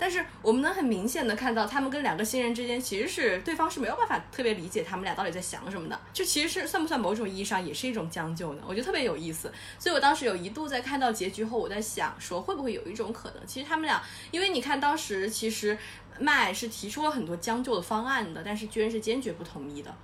[0.00, 8.62] 但是我们能很明显的看到，他们跟两个新人之间其实是对方是没有办法特别理解他们俩到底在想什么的，就其实是算不算某种意义上也是一种将就呢？
[8.66, 9.52] 我觉得特别有意思。
[9.78, 15.76] 所以我当时有一度在看到结局后，我在想说会不会有一种可能，其实他们俩，因为你看当时其实
[16.18, 19.94] 麦是提出了很多将就的方案的，但是居然是坚决不同意的。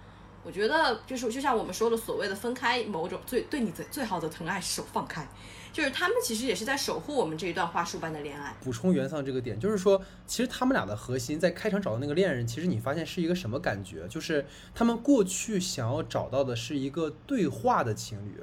[0.44, 5.26] 我觉得就是就像我们说的所谓的分开某种最对你的最好的疼爱是手放开。
[5.76, 8.56] 就是他们其实也是在守护我们这一段花束般的恋爱。
[8.64, 14.08] 补充原丧这个点，就是说，其实他们俩的核心在开场找到那个恋人，其实你发现是一个什么感觉？
[14.08, 18.40] 就是他们过去想要找到的是一个对话的情侣，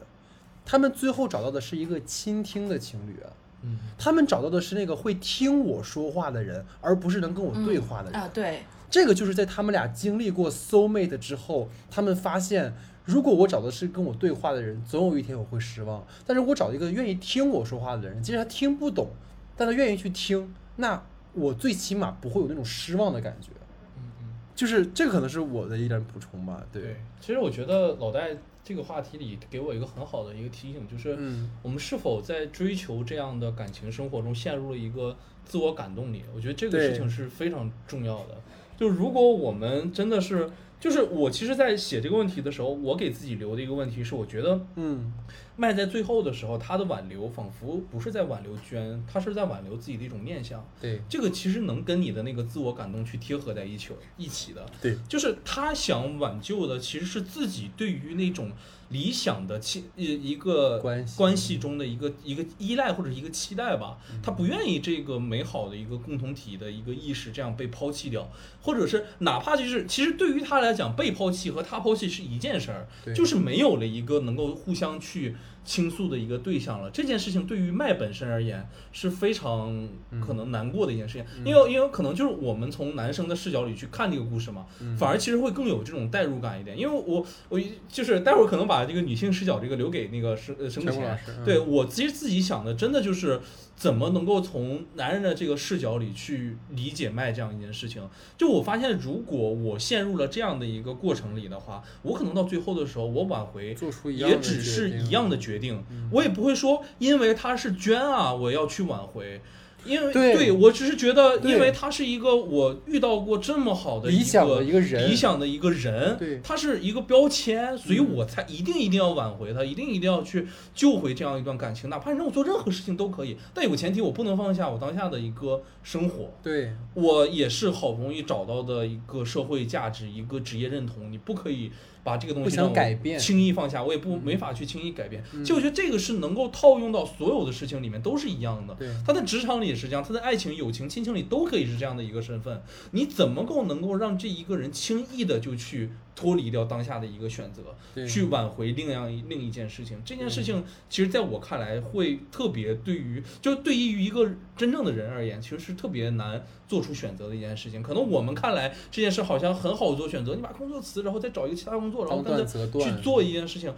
[0.64, 3.18] 他们最后找到的是一个倾听的情侣。
[3.64, 8.22] 嗯，他们找到的是那个会听我说话的人，而不是能跟我对话的人。
[8.22, 8.62] 啊，对，
[8.92, 12.76] 这个就是在他们俩经历过 soul mate 之后，他们发现。
[13.06, 16.06] 如果我找的是跟我对话的人，总有一天我会失望。
[16.26, 19.10] 但是我找一个愿意听我说话的人，即使他听不懂，
[19.58, 23.50] 但他愿意去听，那我最起码不会有那种失望的感觉。
[23.98, 26.66] 嗯嗯，就是这个可能是我的一点补充吧。
[26.72, 31.18] 对，其实我觉得老戴这个话题里给我一个很好的一个提醒，就是
[31.62, 36.24] 我们是否在追求这样的感情生活中陷入了一个自我感动里？
[36.34, 38.38] 我觉得这个事情是非常重要的。
[38.78, 40.50] 就如果我们真的是。
[40.84, 45.14] 就是我其实，在写这个问题的时候，我给自己留的一个问题是，我觉得，嗯，
[45.56, 50.66] 麦在最后的时候，他的挽留仿佛不是在挽留娟，他是在挽留自己的一种念想。
[50.82, 54.66] 对，这个其实能跟你的那个自我感动去贴合在一起一起的。
[54.82, 58.52] 对，就是他想挽救的其实是自己对于那种。
[58.90, 68.30] 理想的期一一个关系关系中的一个一个依赖或者一个期待吧，他不愿意这个美好的一个共同体的一个意识这样被抛弃掉，
[68.62, 72.86] 或者是哪怕就是其实对于他来讲，被抛弃和他抛弃是一件事儿，
[73.16, 75.36] 就是没有了一个能够互相去。
[75.66, 79.88] 倾诉的一个对象了，这件事情对于麦本身而言是非常
[80.22, 84.66] 可能难过的一件事情，因为因为可能就是我们从男生的视角里去看这个故事嘛，
[84.98, 86.78] 反而其实会更有这种代入感一点。
[86.78, 93.40] 因为我我就是待会儿可能把这个女性视角这个留给那个生呃生前，对我其实自己想的真的就是。
[93.84, 98.02] 怎么能够从男人的这个视角里去理解卖这样一件事情？
[98.38, 109.42] 就我发现，如果我陷入了这样的一个过程里的话，我可能到最后的时候，我挽回做出也只是一样的决定，我也不会说因为他是捐啊，我要去挽回。
[109.86, 110.52] 因为对。
[110.52, 126.32] 我只是觉得，因为他是一个我遇到过这么好的理想的一个人，理想的一个人，他是一个标签，所以我才一定一定要挽回他，一定一定要去救回这样一段感情，哪怕你让我做任何事情都可以，但有个前提，我不能放下我当下的一个生活。
[126.42, 126.72] 对。
[126.94, 131.72] 我也是好不容易找到的一个社会价值，一个职业认同，你不可以。
[132.06, 135.24] 把这个东西想改变，轻易放下，我也不没法去轻易改变。
[135.36, 138.74] 其实我觉得这个是能够套用到所有的事情里面都是一样的。
[138.74, 142.62] 对，他在职场里也是这样，他在爱情、友情、亲情里都可以是这样的一个身份。
[142.92, 145.90] 你怎么够能够让这一个人轻易的就去？
[146.16, 147.64] 脱离掉当下的一个选择，
[148.06, 150.00] 去挽回另样另一件事情。
[150.06, 157.82] 这件事情其实在我看来会特别对于，就对于一个真正的人而言，其实是特别难做出选择的一件事情。
[157.82, 163.74] 可能我们看来这件事好像很好做选择，你把工作辞，然后再找一个其他工作，然后跟着去做一件事情，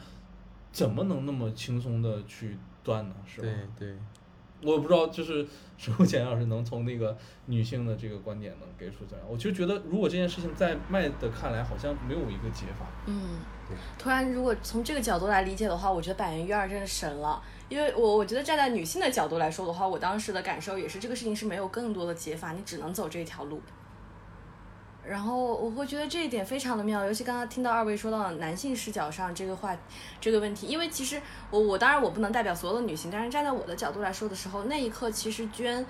[0.73, 3.15] 怎么能那么轻松的去断呢？
[3.25, 3.47] 是吧？
[3.77, 3.97] 对对。
[4.61, 5.45] 我不知道，就是
[5.77, 12.85] 首先要是能从那个女性的这个观点能给出怎样，我就觉得如果这件事情在麦的看来好像没有一个解法。
[13.05, 13.39] 嗯，
[13.97, 23.61] 突然如果从这个角度来理解的话，我觉得百元育儿真的神了，因为我我觉得站在女性的角度来说的话，我当时的感受也是这个事情是没有更多的解法，你只能走这条路。
[25.07, 29.77] 然后我会觉得这一点非常的妙，尤其刚刚听到二位说到男性视角上这个话，
[30.19, 35.85] 这个问题，因为其实我我当然我不能代表所有的女性，但是站在我的角度来说的时候，那一刻其实娟，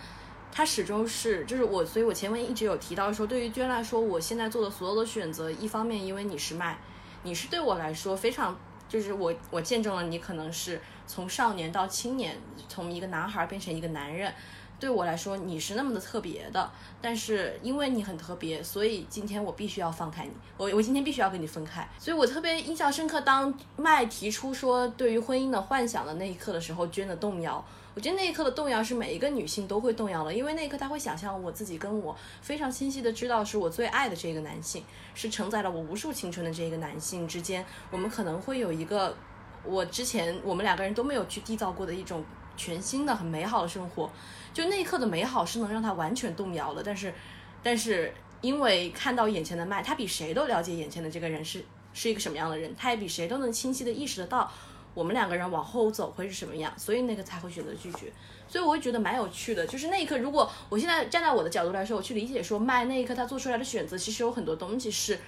[0.52, 6.78] 她始终是就是我，所以我前面一直有提到说，对于娟来说，我现在做的所有的选择，一方面因为你是麦，
[7.24, 8.58] 你是对我来说非常，
[8.90, 12.38] 就是我我见证了你可能是从少年到青年，
[12.68, 14.34] 从一个男孩变成一个男人。
[14.80, 16.72] 对我来说你是那么的特别的，
[17.02, 21.88] 但是因为你很特别，所以今天我必须要放开你，我我今天必须要跟你分开。
[21.98, 27.64] 所以我特别印象深刻，当麦提出说对于婚姻的幻想的那一刻的时候，娟的动摇。
[27.96, 39.16] 我觉得那一刻的动摇是每一个女性都会动摇的，因为那一刻她会想象我自己跟我非常清晰的知道是我最爱的这个男性，是承载了我无数青春的这个男性之间，我们可能会有一个
[39.64, 42.22] 我之前我们两个人都没有去缔造过的一种
[42.58, 44.12] 全新的很美好的生活。
[44.56, 47.14] 就那一刻的美好是能让他完全动摇的，但是，
[47.62, 54.50] 但是因为看到眼前的麦，他比谁都了解眼前的这个人是是一个什么样的人，他也比谁都能清晰的意识得到。
[54.94, 58.10] 我们两个人往后走会是什么样，所以那个才会选择拒绝，
[58.48, 59.68] 所以我会觉得蛮有趣的。
[59.68, 65.20] 就是那一刻，如果我现在站在我的角度来说，我去理解说麦那一刻他做出来的选择，其实有很多东西是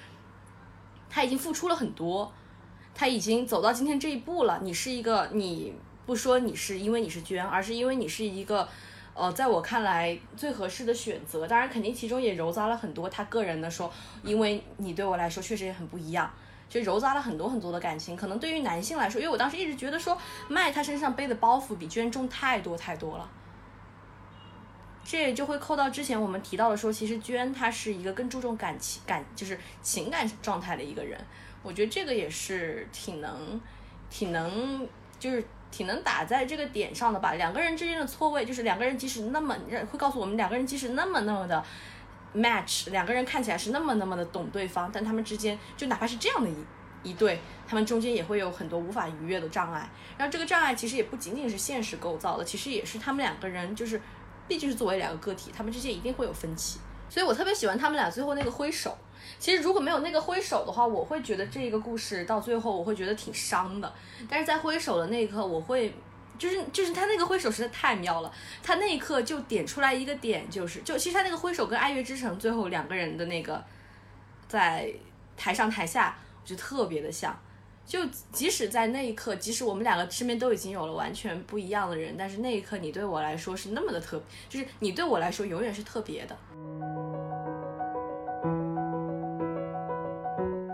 [1.10, 2.32] 他已经付出了很多，
[2.96, 4.62] 他已经走到今天这一步了。
[4.64, 5.74] 你是一个，你
[6.06, 8.70] 不说你是因为你是娟，而是因为你是一个，
[9.18, 11.48] 呃，在我看来最合适的选择。
[11.48, 13.92] 当然，肯定其中也糅杂了很多他个人的说，
[14.24, 16.32] 因为你对我来说确实也很不一样。
[16.70, 20.18] 就糅杂了很多很多的感情，可能对于男性来说，因为我当时一直觉得说，
[20.50, 23.30] 麦他身上背的包袱比娟重太多太多了。
[25.04, 31.18] 这也就会扣到之前我们提到的说，其实娟她是一个更注重感情感，就是情感状态的一个人。
[31.64, 33.62] 我觉得这个也是挺能，
[34.10, 34.86] 挺能，
[35.18, 35.42] 就是
[35.72, 37.34] 挺能打在这个点上的吧。
[37.34, 39.56] 两个人之间的错位，就是两个人即使那么，
[39.92, 41.64] 会告诉我们两个人即使那么那么的。
[42.36, 49.90] match 两个人看起来是那么那么的懂对方，但他们之间就哪怕是这样的一一对，他们中间也会有很多无法逾越的障碍。
[50.18, 54.00] 然后这个障碍其实也不仅仅是现实构造的，其实也是他们两个人就是，
[54.48, 56.80] 毕竟是作为两个个体，他们之间一定会有分歧。
[57.10, 58.98] 所以我特别喜欢他们俩最后那个挥手。
[59.40, 63.94] 其实如果没有那个挥手的话，我会觉得这个故事到最后我会觉得挺伤的。
[64.30, 65.94] 但是在挥手的那一刻，我会。
[66.40, 68.32] 就是就是他那个挥手实在太妙了，
[68.62, 73.60] 他那一刻就点出来一个点，就是就其实他那个挥手跟《爱乐之城》最后两个人的那个
[74.48, 74.88] 在
[75.36, 77.36] 台上台下，我觉得特别的像。
[77.88, 86.38] 就即使在那一刻，即使我们两个身边都已经有了完全不一样的人，但是那一刻你对我来说是那么的特，就是你对我来说永远是特别的。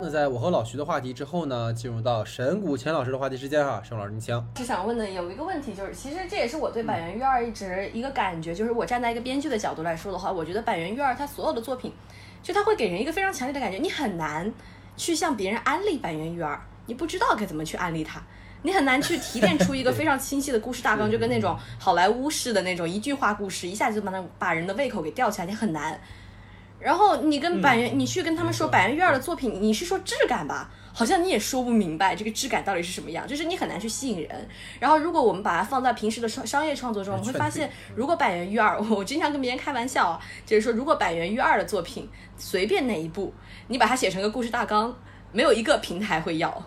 [0.01, 4.45] 那在我和老徐的话题之后呢，进入到神谷钱老师的话题时间哈，沈老师您请。
[4.57, 11.93] 是想问的有一个问题，就是其实这也是我对板垣育二一直一个感觉，就是我站在一个编剧的角度来说的话，我觉得板垣育二他所有的作品，
[12.41, 14.51] 就他会给人一个非常强烈的感觉，你很难
[14.97, 18.21] 去向别人安利板垣育二，你不知道该怎么去安利他，
[18.63, 25.99] 你很难去提炼出一个 非常清晰的故事大纲，就跟那种好莱坞式的那种一句话故事，一下子就把那把人的胃口给吊起来，你很难。
[26.79, 30.69] 然后你跟板垣，你去跟他们说板垣育二的作品，你是说质感吧？
[30.95, 34.47] 好像你也说不明白这个质感到底是什么样，就是你很难去吸引人。
[34.79, 42.07] 然后如果我们把它放在平时的商商业创作中，我们会发现，如果板垣育二，我经常跟别人开玩笑啊，就是说如果板垣育二的作品
[42.37, 43.33] 随便哪一部，
[43.69, 44.93] 你把它写成个故事大纲，
[45.31, 46.63] 没有一个平台会要，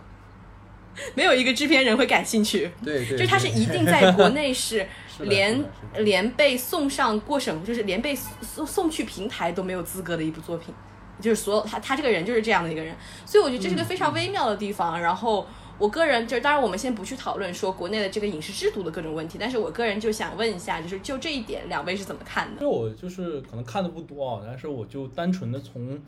[1.15, 2.71] 没有一个制片人会感兴趣。
[2.85, 4.87] 对对，就他是一定在国内是。
[5.21, 5.65] 连
[6.01, 10.75] 连被送上过审，就是连被送送去平台都没有资格的一部作品，
[11.23, 12.95] 就是所有他他这个人就是这样的一个人，
[13.25, 15.01] 所以我觉得这是个非常微妙的地方。
[15.01, 15.47] 然后
[15.79, 22.61] 我个人就是当然我们先不去讨论说国内的这个影视制度的各种问题，但是我个人就想问一下，就是就这一点，两位是怎么看的？
[22.61, 25.99] 就我就是可能看的不多啊，但是我就单纯的从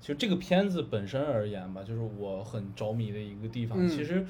[0.00, 4.24] 其实这个片子本身而言吧，就是我很着迷的一个地方，其实。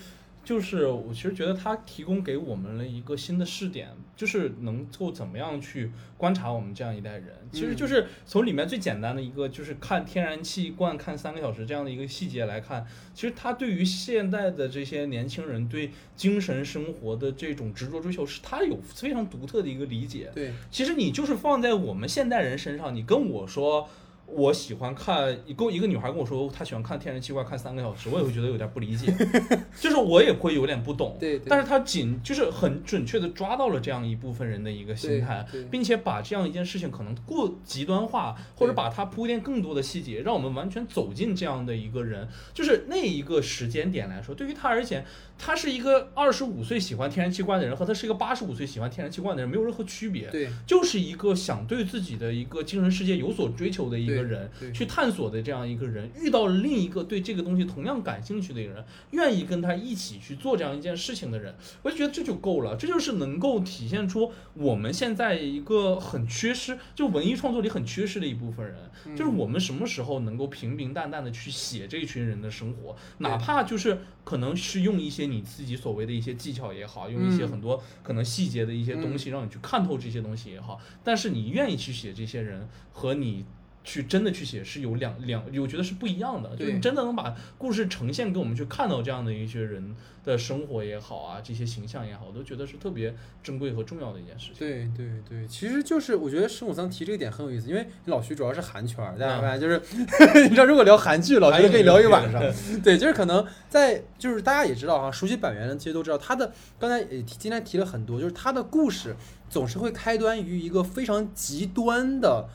[0.45, 7.37] 就是我其实觉得它提供给我们了一个新的视点，就是能够怎么样去观察我们这样一代人。
[7.53, 20.31] 其实就是从里面最简单的一个，就是看天然气罐看三个小时这样的一个细节来看，其实他对于现代的这些年轻人对精神生活的这种执着追求，是他有非常独特的一个理解。
[20.35, 23.87] 对，其实你就是放在我们现代人身上，你跟我说。
[24.31, 29.13] 我喜欢看，跟一个女孩跟我说她喜欢看天然气罐看三个小时，我也会觉得有点不理解，
[29.81, 31.17] 就是我也会有点不懂。
[31.19, 45.05] 对，但是她仅就是很准确的抓到了这样一部分人的一个心态，并且把这样一件事情可能过极端化，或者把它铺垫更多的细节，让我们完全走进这样的一个人，就是那一个时间点来说，对于他而言。
[45.39, 68.77] 他是一个二十五岁喜欢天然气罐的人，和他是一个八十五岁喜欢天然气罐的人没有任何区别，对，就是一个想对自己的一个精神世界有所追求的一个个人去探索的这样一个人，遇到了另一个对这个东西同样感兴趣的一个人，愿意跟他一起去做这样一件事情的人，我就觉得这就够了，这就是能够体现出我们现在一个很缺失，就文艺创作里很缺失的一部分人，
[69.07, 69.17] 嗯。
[69.17, 83.45] 就是我们什么时候能够平平淡淡的去写这群人的生活，哪怕就是可能是用一些你自己所谓的一些技巧也好，用一些嗯很多可能细节的一些东西让你去看透这些东西也好，但是你愿意去写这些人和你。
[83.89, 86.55] 去真的去写是有两两，我觉得是不一样的。
[86.55, 94.57] 就是真的能把故事呈现给我们去看到这样的一些人的生活也好啊，这些形象也好，我都觉得是特别珍贵和重要的一件事情。
[94.59, 99.81] 对对对，其实就是我觉得申武桑提这个点很有意思，因为老徐主要是韩圈儿， 大家发现就是，
[100.45, 102.43] 你知道如果聊韩剧，老徐可以聊一晚上。
[102.85, 109.17] 对，就是可能在就是大家也知道哈，熟悉板垣的其实都知道，他的刚才也提今天提了很多，就是他的故事
[109.49, 112.47] 总是会开端于一个非常极端的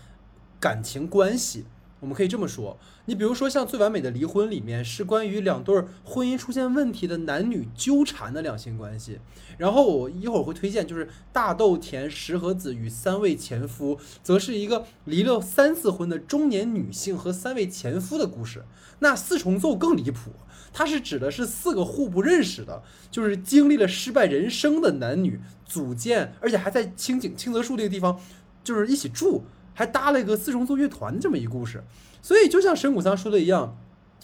[0.64, 1.65] 感情关系。
[1.99, 9.19] 我们可以这么说，你比如说像《最完美的离婚》里面是关于两对婚姻出现问题的男女纠缠的两性关系，
[9.57, 18.64] 然后我一会儿会推荐，就是大豆田石和子与三位前夫，则是一个离了三次婚的中年女性和三位前夫的故事。
[18.99, 20.31] 那四重奏更离谱，
[20.73, 28.19] 它是指的是四个互不认识的，就是经历了失败人生的男女组建，而且还在清景清泽树这个地方，
[28.61, 31.84] 就是一起住，还搭了一个四重奏乐团这么一故事。
[32.22, 33.78] 所以就像神谷仓说的一样，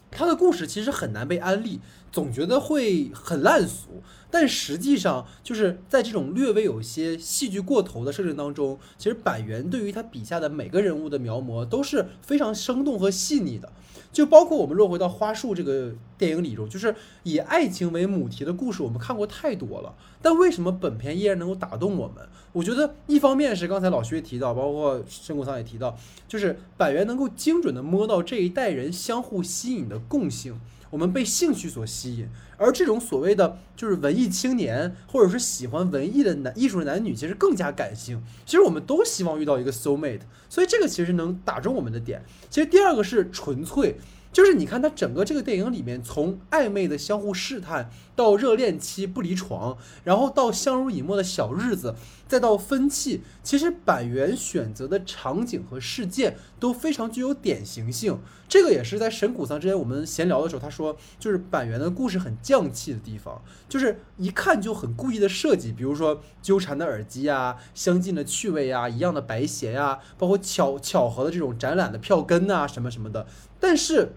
[0.09, 1.79] 他的故事其实很难被安利，
[2.11, 4.01] 总觉得会很烂俗。
[4.31, 13.71] 但实际上，就是在这种略微有些戏剧过头的设定当中，其实板垣对于他笔下的每个人物的描摹都是非常生动和细腻的。
[14.11, 19.93] 就包括我们落回到《花束》这个电影里头，就是以爱情为母题的故事，我们看过太多了。
[20.21, 22.27] 但为什么本片依然能够打动我们？
[22.51, 25.95] 我觉得一方面是刚才老徐也提到，包括申国桑也提到，
[26.27, 30.59] 就是板垣能够精准的摸到这一代人相互吸引的共性。
[30.89, 38.23] 我们被兴趣所吸引，而这种所谓的就是文艺青年，或者是喜欢文艺的男艺术的男女，其实更加感性。
[38.45, 42.23] 其实我们都希望遇到一个 soul mate，所以这个其实能打中我们的点。
[42.49, 43.97] 其实第二个是纯粹，
[44.33, 47.89] 就是你看他整个这个电影里面，从暧昧的相互试探，
[48.19, 51.95] 到热恋期不离床，然后到相濡以沫的小日子，
[52.27, 58.19] 再到分歧，其实板垣选择的场景和事件都非常具有典型性。
[58.49, 73.25] 这个也是在神谷桑之前我们闲聊的时候，他说就是板垣的故事很匠气的地方，就是一看就很故意的设计，比如说纠缠的耳机啊，相近的趣味啊，一样的白鞋呀、包括巧巧合的这种展览的票根啊，什么什么的。
[73.61, 74.11] 但是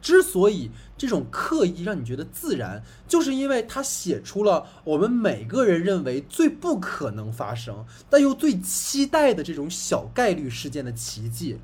[0.00, 11.58] 之所以这种刻意让你觉得自然，就是因为他写出了我们每个人认为最不可能发生，但又最期待的这种小概率事件的奇迹。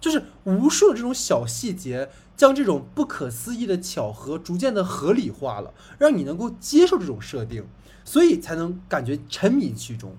[0.00, 7.66] 就是无数的这种小细节，将这种不可思议的巧合逐渐的合理化了，让你能够接受这种设定，
[8.04, 10.14] 所以才能感觉沉迷其中。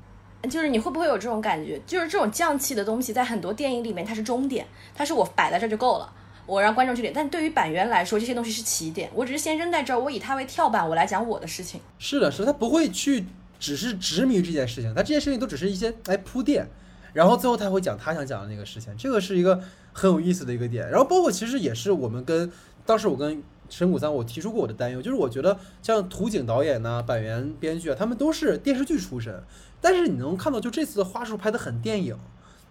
[0.50, 1.80] 就是你会不会有这种感觉？
[1.86, 4.66] 就是这种匠气的东西，在很多电影里面它是终点，
[4.96, 6.12] 它是我摆在这就够了，
[6.46, 7.14] 我让观众去点。
[7.14, 11.80] 但对于板垣来说，这些东西是起点，我只是先扔在这儿，我以它为跳板，我来讲我的事情。
[11.98, 13.26] 是的，是的他不会去
[13.60, 16.68] 只是执迷这件事情，他这件事情都只是一些来铺垫，
[17.14, 19.60] 然后最后他会讲他想讲的那个事情，这个是一个
[19.92, 20.90] 很有意思的一个点。
[20.90, 22.52] 然后包括其实也是我们跟
[22.86, 29.42] 当时我跟神谷三我提出过我的担忧，就是我觉得像土井导演呐、板垣编剧啊，他们都是电视剧出身，
[29.82, 32.16] 但是你能看到就这次的花束拍的很电影，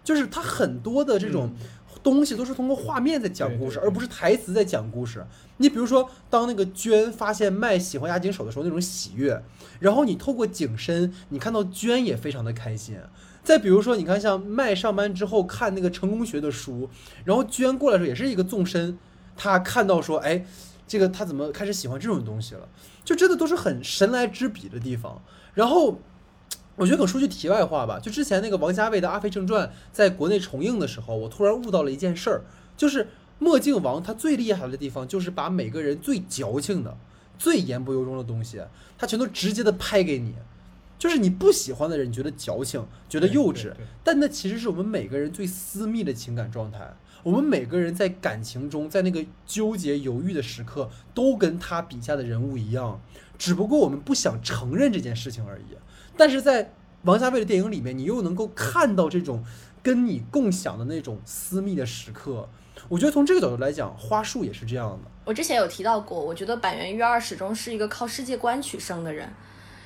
[0.05, 1.51] 就是他很多的这种。
[2.05, 5.27] 东西都是通过画面在讲故事，而不是台词在讲故事。
[5.57, 9.43] 你比如说，当那个娟发现麦喜欢押井守的时候，那种喜悦，
[9.81, 12.97] 然后你透过景深，你看到娟也非常的开心。
[13.43, 16.91] 再比如说，你看像麦上班之后看那个成功学的书，
[17.25, 18.99] 然后娟过来的时候也是一个纵深，
[19.35, 20.45] 他看到说，哎，
[20.87, 22.69] 这个他怎么开始喜欢这种东西了？
[23.03, 25.23] 就真的都是很神来之笔的地方。
[25.55, 25.99] 然后。
[26.77, 32.43] 我觉得可说句题外话吧，就之前那个王家卫的《阿飞正传》在国内重映的时候，我突然悟到了一件事儿，
[32.77, 36.97] 就是墨镜王他最厉害的地方，就是把每个人最矫情的、
[37.39, 38.61] 最言不由衷的东西，
[38.99, 40.35] 他全都直接的拍给你。
[40.97, 43.73] 就是你不喜欢的人，你觉得矫情，觉得幼稚
[44.03, 46.95] 但那其实是我们每个人最私密的情感状态。
[47.23, 53.01] 我们每个人在感情中，在那个纠结犹豫的时刻，都跟他笔下的人物一样，
[53.37, 55.77] 只不过我们不想承认这件事情而已。
[56.17, 56.73] 但是在
[57.03, 59.45] 王家卫的电影里面，你又能够看到这种
[59.83, 62.49] 跟你共享的那种私密的时刻。
[62.89, 65.11] 我觉得从这个角度来讲，花束也是这样的。
[65.25, 69.29] 我之前有提到过，我觉得板垣瑞二始终是一个靠世界观取胜的人。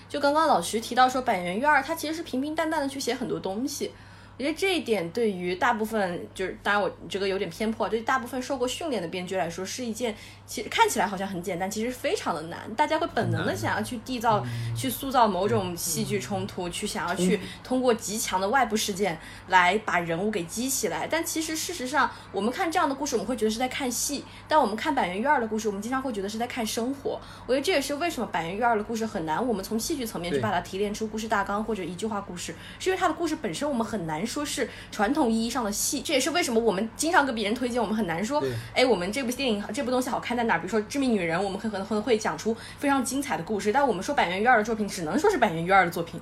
[0.09, 3.93] 就刚刚老徐提到说，板垣瑞二他其实是平平淡淡的去写很多东西。
[4.39, 10.15] 我觉得这一点对于大部分就是，当然我这个有点偏颇，对大部分受过训练的编剧来说，是一件
[10.47, 12.73] 其实看起来好像很简单，其实非常的难。
[12.77, 14.47] 大家会本能的想要去缔造、
[14.77, 21.09] 去塑造某种戏剧冲突，去想要去通过极强的外部事件来把人物给激起来。
[21.11, 27.21] 但其实事实上，我们看这样的故事，我们会觉得是在看戏；但我们看板垣院二的故事，我们经常会觉得是在看生活。
[27.45, 36.03] 我觉得这也是为什么板垣院二的故事很难，我们从戏剧层面去把它提炼出故事大纲或者一句话故事，是因为它的故事本身我们很难说是传统意义上的戏。
[36.03, 40.59] 这也是为什么我们经常跟别人推荐，我们很难说对，哎，我们这部电影这部东西好看在哪儿？
[40.59, 46.21] 比如说《致命女人》，我们可能会会讲出非常精彩的故事，但我们说板垣瑞二的作品，只能说是板垣瑞二的作品，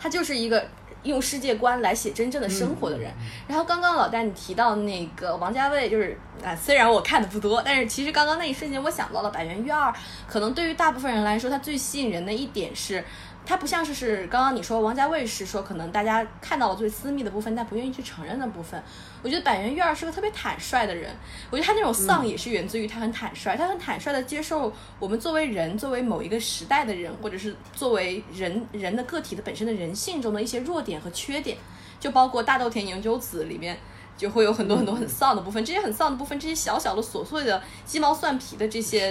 [0.00, 0.66] 他就是一个。
[1.04, 3.08] 用世界观来写真正的生活的人。
[3.46, 9.94] 然后刚刚老戴你提到那个王家卫，就是啊，虽然我看的不多，但是其实刚刚那一瞬间我想到了板垣瑞二，
[10.26, 13.02] 可能对于大部分人来说，他最吸引人的一点是。
[13.48, 18.80] 他不像是是刚刚你说王家卫是说可能大家看到了最私密的部分，但不愿意去承认的部分。
[19.22, 21.10] 我觉得板垣瑞二是个特别坦率的人，
[21.50, 31.56] 我觉得他那种丧也是源自于他很坦率，他很坦率的接受我们作为人，作为某一个时代的人，或者是作为人人的个体的本身的人性中的一些弱点和缺点，
[31.98, 33.78] 就包括大豆田研究子里面。
[34.18, 39.10] 就会有很多很多很丧的部分，这些很丧的部分，这些小小的琐碎的鸡毛蒜皮的这些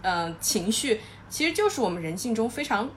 [0.00, 0.98] 嗯，呃情绪，
[1.28, 2.88] 其实就是我们人性中非常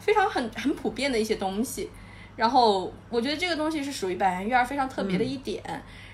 [0.00, 1.88] 非常很很普遍的一些东西。
[2.34, 5.62] 然后我觉得这个东西是属于百元育儿非常特别的一点。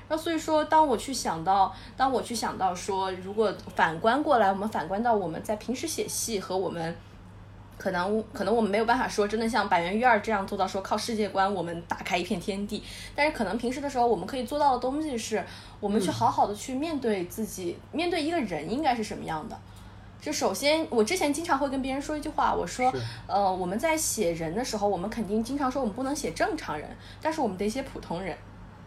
[0.09, 6.95] 然后所以说，当我去想到，当我去想到说，如果反观过来，我们反观到我们在平时写戏和我们。
[7.79, 12.83] 可能可能我们没有办法说真的像百元育二这样做到说靠世界观我们打开一片天地，
[13.15, 15.45] 但是可能平时的时候我们可以做到的东西是，
[15.79, 19.61] 我们去好好的去面对自己，面对一个人应该是什么样的。
[20.27, 22.93] 就首先，我之前经常会跟别人说一句话，我说，
[23.29, 26.89] 呃，我们在写人的时候，我们肯定经常说我们不能写正常人，
[27.23, 28.37] 但是我们得写普通人。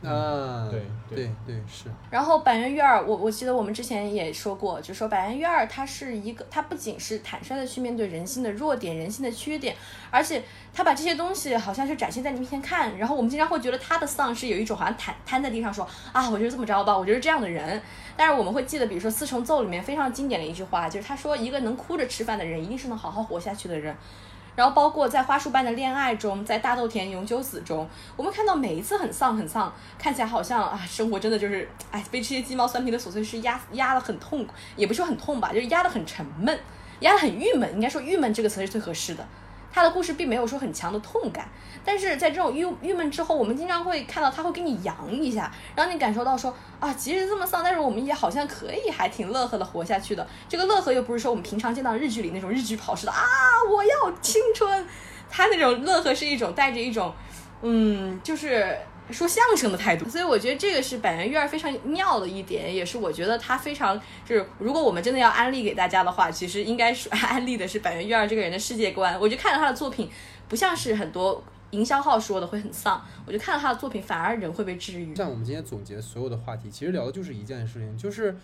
[0.01, 9.76] 啊，对对对对是，然后板垣育二，我我记得我们之前也说过，就说板垣育二他是一个，他不仅是坦率的去面对人性的弱点、人性的缺点，
[10.09, 10.41] 而且
[10.73, 12.97] 他把这些东西好像是展现在你面前看。
[12.97, 17.81] 然后我们经常会觉得他的丧是有一种好像瘫瘫在地上说啊，我就是这么着吧，我就是这样的人。
[18.15, 23.93] 但是我们会记得，比如说《四重奏》里面非常经典的一句话，就是他说一个能哭着吃饭的人，一定是能好好活下去的人。
[24.60, 27.88] 然后包括在花束般的恋爱中，在大豆田永久子中，
[28.18, 34.45] 我们看到每一次很丧很丧，看起来好像啊，生活真的就是哎，被这些鸡毛蒜皮的琐碎事压压得很痛，
[34.76, 36.60] 也不是说很痛吧，就是压得很沉闷，
[36.99, 37.73] 压得很郁闷。
[37.73, 39.26] 应该说郁闷这个词是最合适的。
[39.71, 41.47] 他的故事并没有说很强的痛感，
[41.85, 50.27] 但是在这种郁郁闷之后，我们经常会看到他会给你扬一下，让你感受到说啊，即使这么丧，但是我们也好像可以还挺乐呵的活下去的。
[50.47, 53.23] 这个乐呵又不是说我们平常见到日剧里那种日剧跑式的啊，
[53.71, 54.87] 我要青春，
[55.29, 57.13] 他那种乐呵是一种带着一种
[57.61, 58.77] 嗯，就是。
[59.11, 69.19] 说相声的态度，所以我觉得这个是板垣瑞二非常妙的一点，也是我觉得他非常就是，如果我们真的要安利给大家的话，其实应该是 安利的是板垣瑞二这个人的世界观。
[69.19, 70.10] 我就看了他的作品，
[70.48, 75.15] 不像是很多营销号说的会很丧，我就看了他的作品，反而人会被治愈。
[75.15, 78.36] 像我们今天总结所有的话题，其实聊的就是一件事情，就是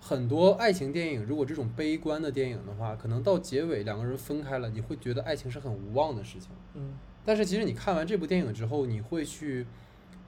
[0.00, 6.48] 很多爱情电影，如果这种悲观的电影的话，可能到结尾两个人分开了，你会觉得爱情是很无望的事情。
[6.74, 6.94] 嗯，
[7.24, 9.66] 但是其实你看完这部电影之后，你会去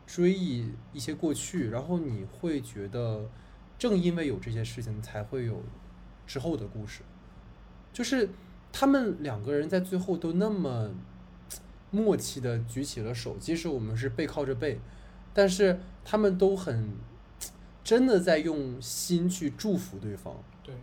[0.06, 3.28] 追忆一些过去，然后你会觉得，
[3.78, 5.62] 正因为有这些事情，才会有
[6.26, 7.02] 之后的故事。
[7.92, 8.30] 就是
[8.72, 10.90] 他们两个人在最后都那么
[11.90, 14.80] 默契的举起了手，即使我们是背靠着背，
[15.34, 16.90] 但是他们都很
[17.84, 20.42] 真的在用心去祝福对方。
[20.62, 20.74] 对，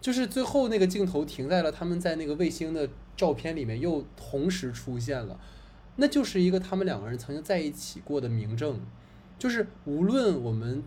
[0.00, 5.40] 就是最后那个镜头停在了他们在那个卫星的照片里面，又同时出现了，
[5.96, 8.80] 那就是一个他们两个人曾经在一起过的明证。
[9.38, 10.82] 就是无论我们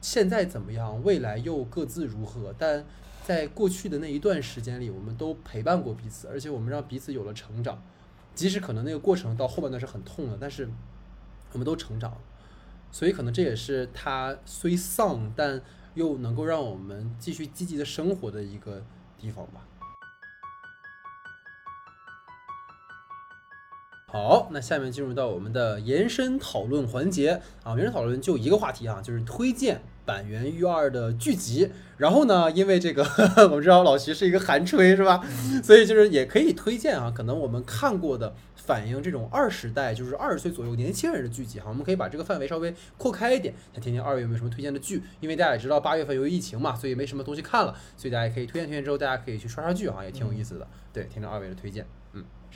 [0.00, 2.84] 现在怎么样，未来又各自如何，但
[3.22, 7.82] 在过去的那一段时间里，我们都陪伴过彼此，而且我们让彼此有了成长。
[8.34, 10.66] 即使可能那个过程到后半段是很痛的，但是
[11.52, 12.18] 我们都成长了。
[12.90, 15.60] 所以可能这也是他虽丧，但
[15.94, 18.82] 又能够让我们继续积极的生活的一个
[19.18, 19.67] 地方吧。
[24.10, 31.70] 好，那下面进入到我们的延伸讨论环节啊，延伸讨论就一个话题啊，就是推荐板垣裕二的剧集。
[31.98, 33.04] 然后呢，因为这个
[33.44, 35.22] 我们知道老徐是一个韩吹是吧？
[35.62, 45.02] 所以就是也可以推荐啊，可能我们看过的反映这种二十代，就是二十岁左右年轻人的剧集哈，我们可以把这个范围稍微扩开一点，想听听二月有没有什么推荐的剧？
[45.20, 50.66] 因为大家也知道八月份由于疫情嘛，所以没什么东西看了，所以大家也可以推荐推荐之后，大家可以去刷刷剧哈，也挺有意思的。
[50.94, 51.84] 对，听听二位的推荐，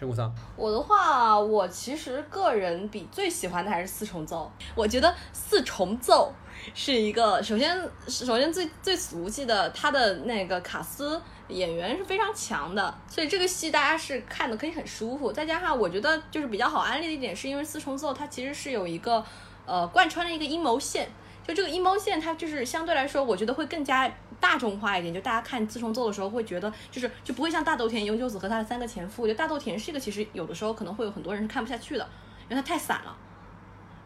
[0.03, 4.51] 神谷桑，我的话，我其实个人比最喜欢的还是四重奏。
[4.75, 6.33] 我觉得四重奏
[6.75, 15.33] 是一个，首先首先最最俗气的，它的那个卡斯演员是非常强的，所以这个戏大家是看的可以很舒服。
[15.33, 19.25] 再加上我觉得就是比较好安利的一点，是因为四重奏它其实是有一个
[19.65, 21.09] 呃贯穿的一个阴谋线，
[21.47, 24.13] 就这个阴谋线它就是相对来说，我觉得会更加。
[24.43, 29.23] 大众化一点，就大家看四重奏的时候会觉得，就是就不会像大豆田永久子和他的三个前夫。
[29.23, 32.05] 我觉得大豆田是一个，其实有的时候可能会有很多人是看不下去的，
[32.51, 33.17] 因为它太散了。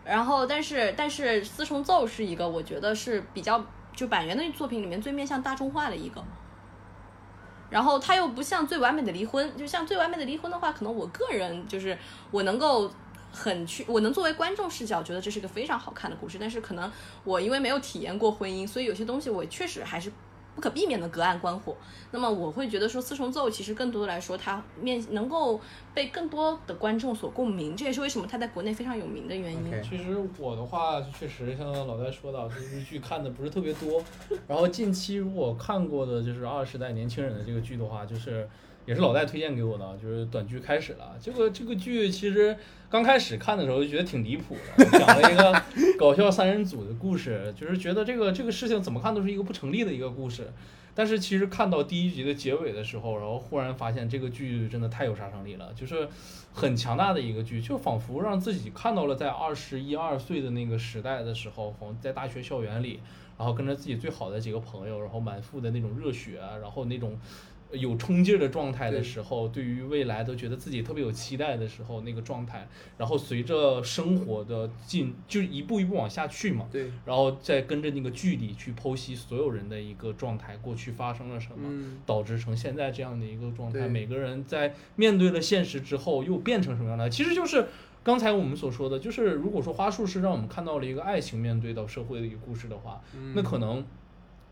[0.04, 3.64] 然后，但是但是四重奏是一个，我觉得是比较
[3.94, 6.22] 就板垣的作品里面最面向大众化的一个。
[7.70, 11.98] 然后他又不像最完美的离婚，就像最完美的离婚的话，可能我个人就是
[12.30, 12.88] 我能够
[13.32, 16.36] 很去，我能作为观众视角觉得这是一个非常好看的故事。
[16.38, 16.92] 但是可能
[17.24, 20.12] 我因为没有体验过婚姻，所以有些东西我确实还是。
[20.56, 21.76] 不可避免的隔岸观火，
[22.12, 25.60] 那么我会觉得说四重奏其实更多的来说，它面能够
[25.92, 29.82] 被更多的观众所共鸣，这也是为什么它在国内非常有名的原因。
[29.82, 34.02] 其实我的话确实像老戴说到，就是剧看的不是特别多，
[34.48, 38.48] 然后近期如果看过的就是二十代年轻人的这个剧的话，就是
[38.86, 41.14] 也是老戴推荐给我的，就是短剧开始了。
[41.20, 42.56] 这个这个剧其实
[42.88, 45.62] 刚开始看的时候就觉得挺离谱的，讲了一个
[45.98, 50.50] 搞笑三人组的故事，就是觉得这个这个事情怎么看都是一个不成立的一个故事。
[50.94, 56.08] 但是其实看到第一集的结尾的时候，然后忽然发现这个剧真的太有杀伤力了，就是
[56.54, 63.00] 很强大的一个剧，就仿佛让自己看到了在二十一二岁的那个时代的时候，在大学校园里，
[63.36, 67.18] 然后跟着自己最好的几个朋友，然后满腹的那种热血，然后那种。
[67.72, 72.66] 有冲劲儿的状态的时候，对于未来都觉得自己特别有期待的时候，那个状态，
[72.97, 76.68] 然后随着生活的进，就一步一步往下去嘛。
[76.70, 76.90] 对。
[77.05, 83.88] 然后再跟着那个剧里去剖析所有人的一个状态，过去发生了什么，导致成现在这样的一个状态。
[83.88, 87.10] 每个人在面对了现实之后，又变成什么样的？
[87.10, 87.66] 其实就是
[88.05, 93.02] 刚才我们所说的，就是如果说花束是让我们看到了一个爱情面对到社会的一个故事的话，
[93.34, 93.84] 那可能。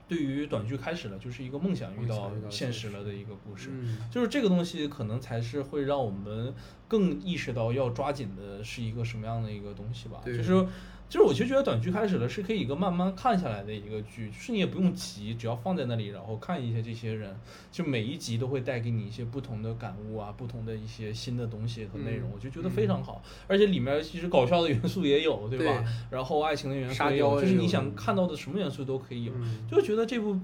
[0.07, 3.71] 对于短剧开始了，就是一个梦想遇到现实了的一个故事，
[4.11, 6.55] 就是这个东西可能才是会让我们
[6.87, 10.67] 更意识到要抓紧的是一个什么样的一个东西吧，就是。
[11.09, 17.35] 就是我其实觉得短剧开始了是可以一个慢慢看下来的一个剧，就是你也不用急，只要放在那里，然后看一下这些人，
[17.71, 23.23] 就每一集都会带给你一些不同的感悟啊，不同的一些新的东西和内容，我就觉得非常好。
[23.47, 25.85] 而且里面其实搞笑的元素也有，对吧？
[26.11, 29.33] 然后爱情的元素也有，就是你想看到的什么元素都可以有。
[29.71, 30.35] 就觉得这部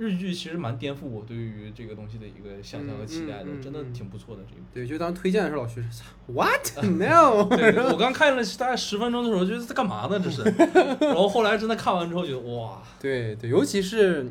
[0.00, 4.42] 日剧其实蛮颠覆我对于这个东西的一个想象和期待的，真的挺不错的。
[4.48, 5.90] 这部对，就当推荐的时候，老徐说
[6.28, 7.44] What no？
[7.92, 10.06] 我刚看了大概十分钟的时候，觉得在干嘛？
[10.06, 10.18] 呢？
[10.18, 10.42] 这是，
[11.00, 14.26] 然后后来真的看完之后觉得哇，对对，尤其是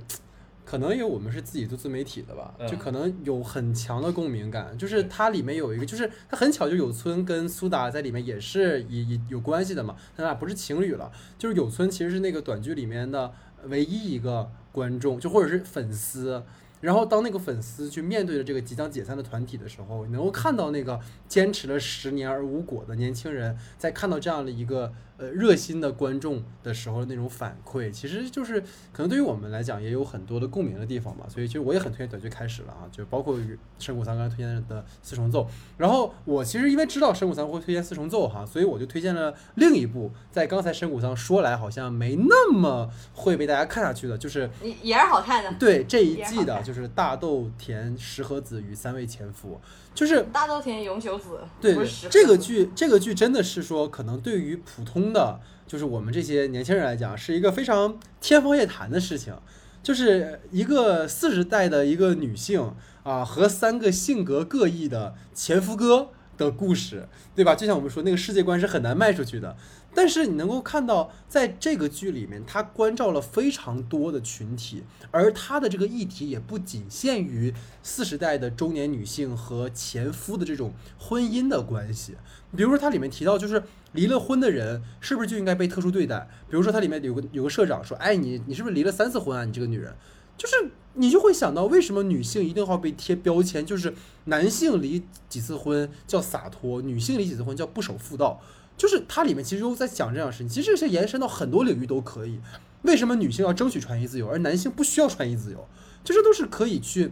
[0.66, 4.76] 可能因为我们是自己做自媒体的吧，就可能有很强的共鸣感。
[4.76, 11.12] 就是它里面有一个，就是它很巧，就有村跟苏打在里面也是也也有关系的嘛，他俩不是情侣了。
[11.38, 13.32] 就是有村其实是那个短剧里面的
[13.66, 16.44] 唯一一个观众，就或者是粉丝。
[16.82, 24.94] 然后当那个粉丝去面对着这个即将解散的团体的时候，能够看到那个坚持了十年而无果的年轻人，在看到这样的一个。
[25.20, 28.62] 呃，热心的观众的时候那种反馈，其实就是
[28.94, 31.26] 可能对于我们来讲也有很多的共鸣的地方吧。
[31.28, 33.38] 所以其实我也很推荐短剧开始了啊，就包括
[33.78, 35.46] 深谷三刚才推荐的四重奏。
[35.76, 45.54] 然后我其实因为知道深谷三会推荐四重奏哈，所以我就推荐了另一部，在刚才深谷三说来好像没那么会被大家看下去的，就是也也是好看的。
[45.60, 49.60] 对这一季的就是大豆田石和子与三位前夫。
[49.96, 51.76] 就是大豆田永久子，对
[52.12, 59.36] 这个剧，这个剧真的是说，可能对于普通的，就是我们这些年轻人来讲，是一个非常天方夜谭的事情。
[59.82, 67.56] 就是一个四十代的一个女性啊，和三个性格各异的前夫哥的故事，对吧？
[67.56, 69.58] 就像我们说，那个世界观是很难卖出去的。
[69.94, 82.16] 但是你能够看到，在这个剧里面，他关照了非常多的群体，而他的这个议题也不仅限于四十代的中年女性和前夫的这种婚姻的关系。
[82.56, 83.64] 比如说，它里面提到，就是
[83.94, 86.28] 离了婚的人是不是就应该被特殊对待？
[86.50, 89.44] 比如说，它里面有个有个社长说：“哎，你你是不是离了三次婚啊？
[89.44, 89.94] 你这个女人，
[90.38, 90.56] 就是
[90.94, 93.66] 你就会想到，为什么女性一定要被贴标签？
[93.66, 93.94] 就是
[94.26, 98.40] 男性离几次婚叫洒脱，女性离几次婚叫不守妇道。”
[98.80, 102.40] 就是它里面其实都在讲这样的事情，其实这些延伸到很多领域都可以。
[102.84, 105.68] 为什么女性要争取穿衣自由，而男性不需要穿衣自由？
[106.02, 107.12] 就这都是可以去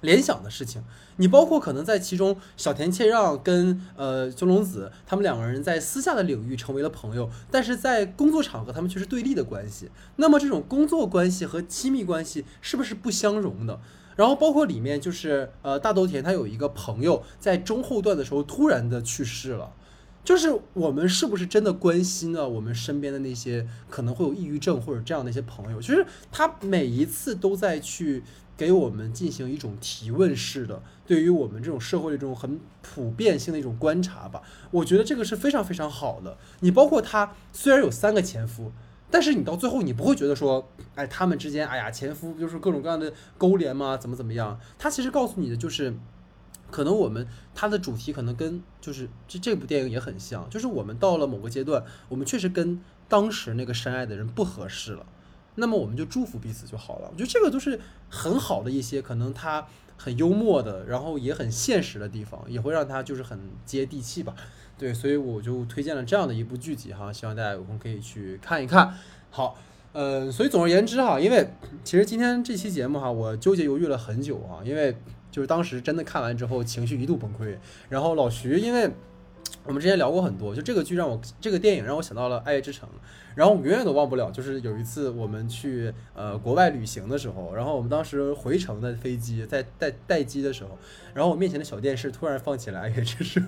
[0.00, 0.84] 联想的事情。
[1.16, 9.90] 你包括可能在其中，小田切让跟呃松隆子他们两个人在私下的领域成为了朋友，但是在工作场合他们却是对立的关系。
[10.16, 13.80] 那么这种工作关系和亲密关系是不是不相容的？
[14.14, 19.72] 然后包括里面就是呃大豆田他有一个朋友在中后段的时候突然的去世了。
[20.24, 25.80] 就是我们是不是真的关心了我们身边的那些可能会有抑郁症或者这样的一些朋友？
[25.80, 28.22] 其实他每一次都在去
[28.56, 34.42] 给我们进行一种提问式的，对于我们这种社会的这种很普遍性的一种观察吧。
[34.70, 36.38] 我觉得这个是非常非常好的。
[36.60, 38.70] 你包括他虽然有三个前夫，
[39.10, 43.96] 但是你到最后你不会觉得说，哎，他们之间，哎呀，前夫不就是各种各样的勾连吗？
[43.96, 44.60] 怎么怎么样？
[44.78, 45.92] 他其实告诉你的就是。
[46.72, 55.06] 可能我们它的主题可能跟就是这这部电影也很像，就是我们到了某个阶段，我们确实跟当时那个深爱的人不合适了，
[55.56, 57.08] 那么我们就祝福彼此就好了。
[57.12, 57.78] 我觉得这个都是
[58.08, 59.66] 很好的一些，可能他
[59.98, 64.34] 很幽默的，然后也很现实的地方，也会让他就是很接地气吧。
[64.78, 68.94] 对，所以我就推荐了这样的一部剧集哈，希望大家有空可以去看一看。
[69.30, 69.56] 好，
[69.92, 71.48] 嗯，所以总而言之哈，因为
[71.84, 74.96] 其实今天这期节目哈，我纠结犹豫了很久啊，因为。
[75.32, 77.56] 就是当时真的看完之后，情绪一度崩溃。
[77.88, 78.88] 然后老徐，因为
[79.64, 82.88] 我们之前聊过很多，就这个剧让我，这个电影让我想到了《爱乐之城》。
[83.34, 90.78] 然后我永远都忘不了，就是有一次我们去呃国外旅行的时候，然后我们当时回程的飞机在待待机的时候，
[91.14, 93.40] 然后我面前的小电视突然放起来， 也就是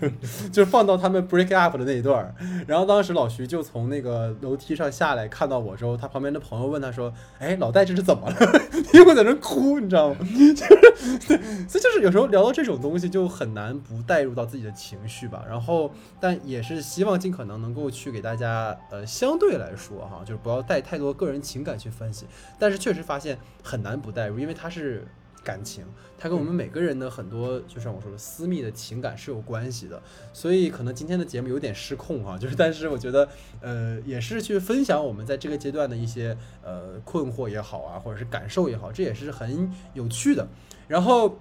[0.53, 2.35] 就是放到他们 break up 的那一段
[2.67, 8.37] 然后当时老徐就从那个楼梯上下来，看到我之后，他旁边的朋友问他说：“哎，老戴这是怎么了？
[8.95, 11.37] 因为在那哭，你知道吗？” 就是对，
[11.69, 15.45] 所以就是有时候聊到这种东西，就很难不带入到自己的情绪吧。
[15.47, 19.74] 然后，但也是希望尽可能能够去给大家呃相对来。
[19.77, 22.27] 说哈，就是不要带太多个人情感去分析，
[22.59, 25.07] 但是确实发现很难不带入，因为它是
[25.43, 25.85] 感情，
[26.17, 30.03] 它跟我们每个人的很多，就像我说的私密的情感是有关系的，
[30.33, 33.29] 所以可能今天的节目有点失控哈，就是但是我觉得
[33.61, 40.49] 呃也是去分享我们在这个阶段的一些呃困惑也好啊，或者是感受也好，这也是很有趣的。
[40.89, 41.39] 然后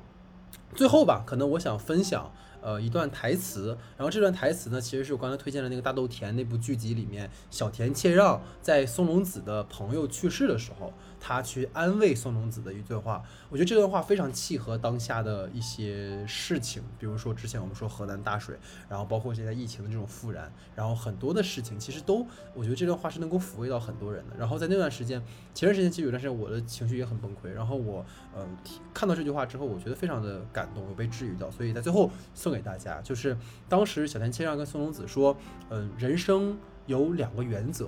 [0.76, 2.32] 最后吧，可能我想分享。
[2.64, 10.94] 呃，一段台词，然后这段台词呢，其实是我刚才推荐的那个大豆田那部剧集里面，小田切让在松隆子的朋友去世的时候。
[11.26, 18.58] 他去安慰松隆子的一段话，我觉得这段话非常契合当下的一些事情，比如说之前我们说河南大水，
[18.90, 24.36] 然后包括现在疫情的这种复燃，然后很多的事情其实都，我觉得这段话是能够抚慰到很多人的。
[24.38, 25.24] 然后在那段时间，
[25.54, 28.06] 前段时间其实有段时间我的情绪也很崩溃，然后我
[28.36, 28.46] 呃
[28.94, 33.38] 看到这句话之后，我觉得非常的感动，有被治愈到，所以在最后送给大家，就是
[33.70, 35.38] 当时小田切让跟松隆子说，
[35.70, 37.88] 嗯，人生有两个原则，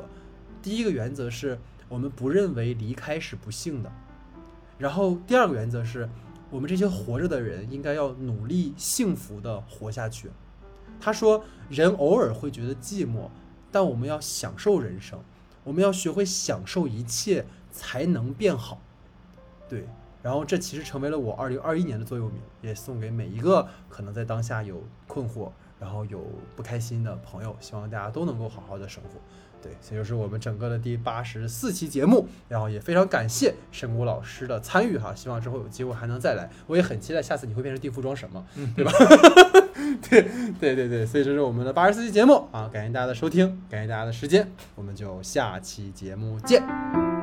[0.61, 1.59] 第一个原则是。
[1.95, 3.89] 我们不认为离开是不幸的，
[4.77, 6.09] 然后第二个原则是，
[6.49, 10.29] 我们这些活着的人应该要努力幸福的活下去。
[10.99, 13.29] 他说，人偶尔会觉得寂寞，
[13.71, 15.17] 但我们要享受人生，
[15.63, 18.81] 我们要学会享受一切，才能变好。
[19.69, 19.87] 对，
[20.21, 25.49] 然后这其实成为了我二零二一年的座右铭，也送给每一个可能在当下有困惑，
[25.79, 26.21] 然后有
[26.57, 29.11] 不开心的朋友，希望大家都能够好好的生活。
[29.65, 38.91] 对，这就是我们整个的第八十四期节目，然后也非常感谢神谷老师的参与哈，希望之后有机会还能再来，我也很期待下次你会变成地服装什么，嗯对吧？
[40.07, 40.21] 对
[40.59, 47.14] 对对对，所以这是我们的八十四期节目啊，感谢大家的收听，感谢大家的时间，我们就下期节目见。